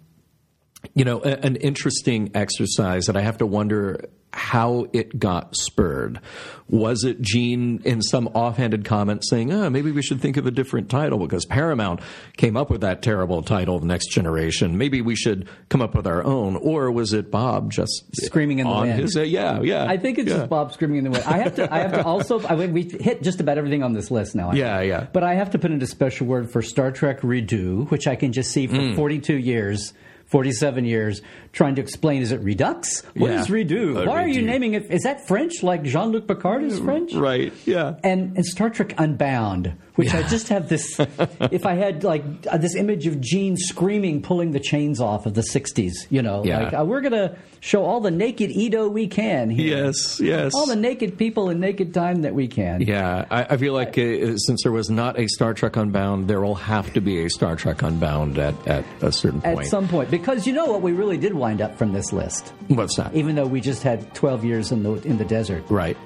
you 0.95 1.05
know, 1.05 1.21
an 1.21 1.57
interesting 1.57 2.31
exercise 2.35 3.07
that 3.07 3.17
I 3.17 3.23
have 3.23 3.39
to 3.39 3.47
wonder 3.47 4.09
how 4.37 4.87
it 4.93 5.19
got 5.19 5.57
spurred. 5.57 6.21
Was 6.69 7.05
it 7.05 7.23
Gene 7.23 7.81
in 7.85 8.03
some 8.03 8.27
offhanded 8.29 8.85
comment 8.85 9.25
saying, 9.27 9.53
oh, 9.53 9.71
maybe 9.71 9.93
we 9.93 10.03
should 10.03 10.21
think 10.21 10.37
of 10.37 10.47
a 10.47 10.51
different 10.51 10.91
title 10.91 11.19
because 11.19 11.47
Paramount 11.47 12.01
came 12.37 12.57
up 12.57 12.69
with 12.69 12.83
that 12.83 13.03
terrible 13.03 13.43
title, 13.43 13.79
The 13.79 13.87
Next 13.87 14.09
Generation. 14.11 14.77
Maybe 14.77 15.01
we 15.01 15.15
should 15.17 15.49
come 15.71 15.81
up 15.81 15.95
with 15.95 16.07
our 16.07 16.23
own. 16.23 16.57
Or 16.57 16.91
was 16.91 17.13
it 17.13 17.31
Bob 17.31 17.71
just 17.73 18.05
Screaming 18.25 18.59
in 18.59 18.67
the 18.69 18.73
wind. 18.75 19.01
his, 19.01 19.17
uh, 19.17 19.23
yeah, 19.23 19.61
yeah. 19.63 19.87
I 19.89 19.97
think 19.97 20.19
it's 20.19 20.29
yeah. 20.29 20.37
just 20.39 20.51
Bob 20.51 20.73
screaming 20.73 20.99
in 20.99 21.05
the 21.05 21.11
wind. 21.11 21.25
I 21.25 21.39
have 21.39 21.55
to. 21.57 21.73
I 21.73 21.79
have 21.79 21.93
to 21.93 22.05
also. 22.05 22.45
I 22.47 22.57
mean, 22.57 22.73
we've 22.73 22.93
hit 22.93 23.23
just 23.23 23.41
about 23.41 23.57
everything 23.59 23.83
on 23.83 23.93
this 23.95 24.11
list 24.11 24.35
now. 24.35 24.51
I 24.51 24.55
Yeah, 24.55 24.79
think. 24.81 24.89
yeah. 24.91 25.07
But 25.13 25.23
I 25.25 25.35
have 25.35 25.51
to 25.53 25.59
put 25.59 25.71
in 25.71 25.81
a 25.81 25.87
special 25.87 26.27
word 26.27 26.51
for 26.51 26.61
Star 26.63 26.91
Trek 26.93 27.21
Redo, 27.23 27.89
which 27.91 28.07
I 28.07 28.17
can 28.17 28.33
just 28.33 28.51
see 28.51 28.67
for 28.67 28.75
Mm. 28.77 28.97
42 28.97 29.35
years. 29.37 29.95
47 30.27 30.85
years 30.85 31.23
trying 31.53 31.75
to 31.77 31.81
explain 31.83 32.23
is 32.23 32.33
it 32.33 32.41
redux 32.41 33.03
What 33.15 33.31
is 33.31 33.49
Yeah. 33.49 33.55
redo 33.55 34.03
Uh, 34.03 34.09
why 34.09 34.23
are 34.23 34.29
you 34.29 34.43
naming 34.43 34.75
it 34.75 34.91
is 34.91 35.03
that 35.05 35.27
french 35.27 35.63
like 35.63 35.83
jean-luc 35.85 36.27
picard 36.27 36.65
is 36.65 36.79
french 36.81 37.15
Right, 37.15 37.53
yeah. 37.65 37.95
and, 38.05 38.37
and 38.37 38.45
Star 38.45 38.69
Trek 38.71 38.95
Unbound, 38.99 39.73
which 39.95 40.13
I 40.13 40.23
just 40.25 40.49
have 40.49 40.69
this. 40.69 40.99
if 41.51 41.65
I 41.65 41.75
had 41.75 42.05
like 42.05 42.23
uh, 42.51 42.59
this 42.59 42.75
image 42.75 43.07
of 43.07 43.21
Gene 43.21 43.57
screaming, 43.57 44.21
pulling 44.23 44.51
the 44.51 44.61
chains 44.61 45.01
off 45.01 45.25
of 45.27 45.35
the 45.35 45.41
'60s, 45.41 45.93
you 46.11 46.21
know, 46.23 46.45
Yeah. 46.45 46.63
like 46.65 46.75
uh, 46.75 46.85
we're 46.85 47.01
gonna 47.01 47.37
show 47.61 47.85
all 47.85 48.01
the 48.01 48.11
naked 48.11 48.51
Edo 48.51 48.89
we 48.89 49.07
can. 49.07 49.49
Here. 49.51 49.85
Yes, 49.87 50.21
yes. 50.21 50.53
all 50.55 50.67
the 50.67 50.77
naked 50.77 51.17
people 51.17 51.49
in 51.51 51.61
naked 51.61 51.95
time 51.95 52.23
that 52.23 52.35
we 52.35 52.47
can. 52.49 52.83
Yeah, 52.83 53.25
I, 53.31 53.45
I 53.51 53.57
feel 53.57 53.73
like 53.73 53.97
uh, 53.97 54.37
since 54.37 54.63
there 54.63 54.73
was 54.73 54.91
not 54.91 55.19
a 55.19 55.27
Star 55.29 55.55
Trek 55.55 55.77
Unbound, 55.77 56.29
there 56.29 56.41
will 56.43 56.55
have 56.57 56.93
to 56.95 57.01
be 57.01 57.25
a 57.25 57.31
Star 57.31 57.57
Trek 57.57 57.83
Unbound 57.83 58.39
at, 58.39 58.55
at 58.67 58.85
a 59.01 59.11
certain 59.13 59.41
point. 59.41 59.61
At 59.61 59.67
some 59.67 59.89
point, 59.89 60.11
because 60.19 60.47
you 60.47 60.53
know 60.53 60.67
what 60.67 60.83
we 60.83 60.93
really 60.93 61.17
did 61.17 61.35
wind 61.35 61.61
up 61.61 61.77
from 61.77 61.93
this 61.93 62.13
list, 62.13 62.53
What's 62.69 62.97
that? 62.97 63.15
even 63.15 63.35
though 63.35 63.47
we 63.47 63.61
just 63.61 63.83
had 63.83 64.15
12 64.15 64.45
years 64.45 64.73
in 64.73 64.83
the 64.83 64.93
in 65.03 65.19
the 65.19 65.25
desert. 65.25 65.65
right. 65.71 65.97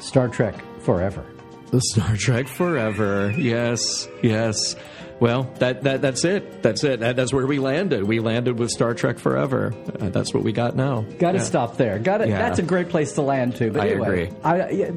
Star 0.00 0.28
Trek 0.28 0.54
Forever. 0.80 1.24
The 1.70 1.80
Star 1.80 2.16
Trek 2.16 2.46
Forever. 2.48 3.34
Yes, 3.36 4.08
yes. 4.22 4.76
Well, 5.20 5.50
that, 5.58 5.82
that 5.82 6.00
that's 6.00 6.24
it. 6.24 6.62
That's 6.62 6.84
it. 6.84 7.00
That, 7.00 7.16
that's 7.16 7.32
where 7.32 7.44
we 7.46 7.58
landed. 7.58 8.04
We 8.04 8.20
landed 8.20 8.56
with 8.58 8.70
Star 8.70 8.94
Trek 8.94 9.18
Forever. 9.18 9.74
Uh, 9.98 10.10
that's 10.10 10.32
what 10.32 10.44
we 10.44 10.52
got 10.52 10.76
now. 10.76 11.00
Got 11.18 11.32
to 11.32 11.38
Yeah. 11.38 11.44
stop 11.44 11.76
there. 11.76 11.98
Got 11.98 12.18
to. 12.18 12.28
Yeah. 12.28 12.38
That's 12.38 12.60
a 12.60 12.62
great 12.62 12.88
place 12.88 13.12
to 13.14 13.22
land 13.22 13.56
too. 13.56 13.72
But 13.72 13.82
I 13.82 13.88
anyway, 13.88 14.06
agree. 14.06 14.30
I, 14.44 14.92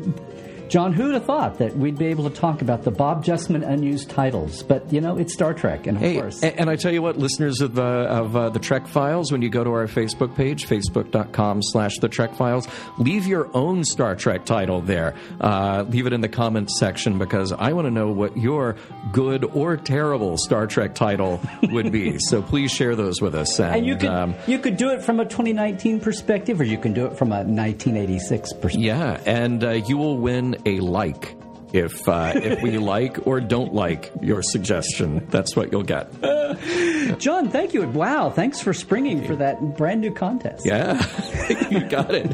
John, 0.72 0.94
who'd 0.94 1.14
have 1.14 1.26
thought 1.26 1.58
that 1.60 1.76
we'd 1.76 1.98
be 1.98 2.06
able 2.06 2.30
to 2.30 2.36
talk 2.36 2.62
about 2.62 2.84
the 2.84 2.92
Bob 2.92 3.26
Justman 3.26 3.68
unused 3.68 4.10
titles? 4.10 4.64
But 4.64 4.92
you 4.92 5.02
know, 5.02 5.18
it's 5.18 5.34
Star 5.34 5.54
Trek, 5.54 5.86
and 5.86 5.98
of 5.98 6.02
Hey, 6.02 6.16
course, 6.22 6.42
a- 6.42 6.58
and 6.58 6.70
I 6.70 6.78
tell 6.78 6.94
you 6.94 7.02
what, 7.02 7.18
listeners 7.18 7.60
of, 7.60 7.78
uh, 7.78 7.82
of 7.84 8.36
uh, 8.38 8.50
the 8.50 8.60
Trek 8.60 8.88
Files, 8.88 9.32
when 9.34 9.42
you 9.42 9.50
go 9.50 9.64
to 9.66 9.70
our 9.72 9.88
Facebook 9.88 10.34
page, 10.36 10.66
facebook.com 10.68 11.62
slash 11.62 11.98
the 12.00 12.08
Trek 12.08 12.36
Files, 12.36 12.68
leave 12.98 13.28
your 13.28 13.50
own 13.54 13.84
Star 13.84 14.16
Trek 14.16 14.46
title 14.46 14.80
there. 14.82 15.14
Uh, 15.42 15.84
leave 15.90 16.08
it 16.08 16.14
in 16.14 16.22
the 16.22 16.30
comments 16.30 16.80
section 16.80 17.18
because 17.20 17.52
I 17.52 17.74
want 17.74 17.88
to 17.88 17.92
know 17.92 18.10
what 18.12 18.38
your 18.38 18.78
good 19.12 19.44
or 19.44 19.76
terrible 19.76 20.38
Star 20.38 20.68
Trek 20.68 20.96
title 20.96 21.42
would 21.64 21.92
be. 21.92 22.18
so 22.30 22.42
please 22.42 22.72
share 22.72 22.96
those 22.96 23.22
with 23.22 23.36
us. 23.36 23.60
And, 23.60 23.76
and 23.76 23.86
you 23.86 23.98
could 23.98 24.10
um, 24.10 24.36
you 24.48 24.58
could 24.58 24.78
do 24.78 24.92
it 24.92 25.04
from 25.04 25.20
a 25.20 25.26
2019 25.26 26.00
perspective, 26.00 26.62
or 26.62 26.64
you 26.64 26.78
can 26.78 26.94
do 26.94 27.06
it 27.08 27.18
from 27.18 27.34
a 27.34 27.44
1986 27.44 28.54
perspective. 28.54 28.82
yeah, 28.82 29.20
and 29.26 29.64
uh, 29.64 29.72
you 29.72 29.98
will 29.98 30.18
win 30.18 30.56
a 30.66 30.80
like. 30.80 31.36
If 31.74 32.08
uh, 32.08 32.34
if 32.36 32.62
we 32.62 32.78
like 32.94 33.26
or 33.26 33.40
don't 33.40 33.74
like 33.74 34.12
your 34.22 34.44
suggestion, 34.44 35.26
that's 35.30 35.56
what 35.56 35.72
you'll 35.72 35.84
get. 35.84 36.12
John, 37.20 37.50
thank 37.50 37.74
you. 37.74 37.88
Wow, 37.88 38.30
thanks 38.30 38.60
for 38.60 38.74
springing 38.74 39.26
for 39.26 39.36
that 39.38 39.78
brand 39.78 40.02
new 40.02 40.14
contest. 40.14 40.66
Yeah, 40.66 41.02
you 41.70 41.80
got 41.82 42.14
it. 42.14 42.30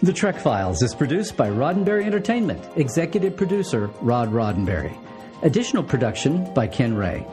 The 0.00 0.12
Trek 0.12 0.38
Files 0.38 0.80
is 0.82 0.94
produced 0.94 1.36
by 1.36 1.50
Roddenberry 1.50 2.04
Entertainment, 2.04 2.64
executive 2.76 3.36
producer 3.36 3.88
Rod 4.00 4.30
Roddenberry. 4.30 4.96
Additional 5.42 5.82
production 5.82 6.52
by 6.54 6.68
Ken 6.68 6.94
Ray. 6.94 7.26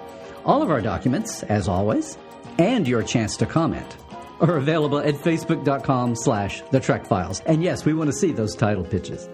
All 0.45 0.63
of 0.63 0.71
our 0.71 0.81
documents, 0.81 1.43
as 1.43 1.67
always, 1.67 2.17
and 2.57 2.87
your 2.87 3.03
chance 3.03 3.37
to 3.37 3.45
comment, 3.45 3.97
are 4.39 4.57
available 4.57 4.99
at 4.99 5.15
facebook.com 5.15 6.15
slash 6.15 6.61
the 6.71 6.79
Trek 6.79 7.05
Files. 7.05 7.41
And 7.41 7.63
yes, 7.63 7.85
we 7.85 7.93
want 7.93 8.09
to 8.09 8.15
see 8.15 8.31
those 8.31 8.55
title 8.55 8.83
pitches. 8.83 9.29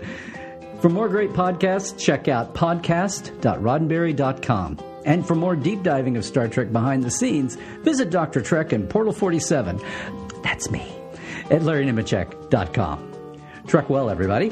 For 0.81 0.89
more 0.89 1.07
great 1.09 1.31
podcasts, 1.31 1.97
check 1.97 2.27
out 2.27 2.53
podcast.roddenberry.com. 2.55 4.79
And 5.05 5.25
for 5.27 5.35
more 5.35 5.55
deep 5.55 5.83
diving 5.83 6.17
of 6.17 6.25
Star 6.25 6.47
Trek 6.47 6.71
behind 6.71 7.03
the 7.03 7.11
scenes, 7.11 7.55
visit 7.81 8.09
Dr. 8.09 8.41
Trek 8.41 8.71
and 8.71 8.89
Portal 8.89 9.13
47. 9.13 9.79
That's 10.43 10.71
me. 10.71 10.81
At 11.49 11.61
LarryNemecek.com. 11.61 13.37
Trek 13.67 13.89
well, 13.89 14.09
everybody. 14.09 14.51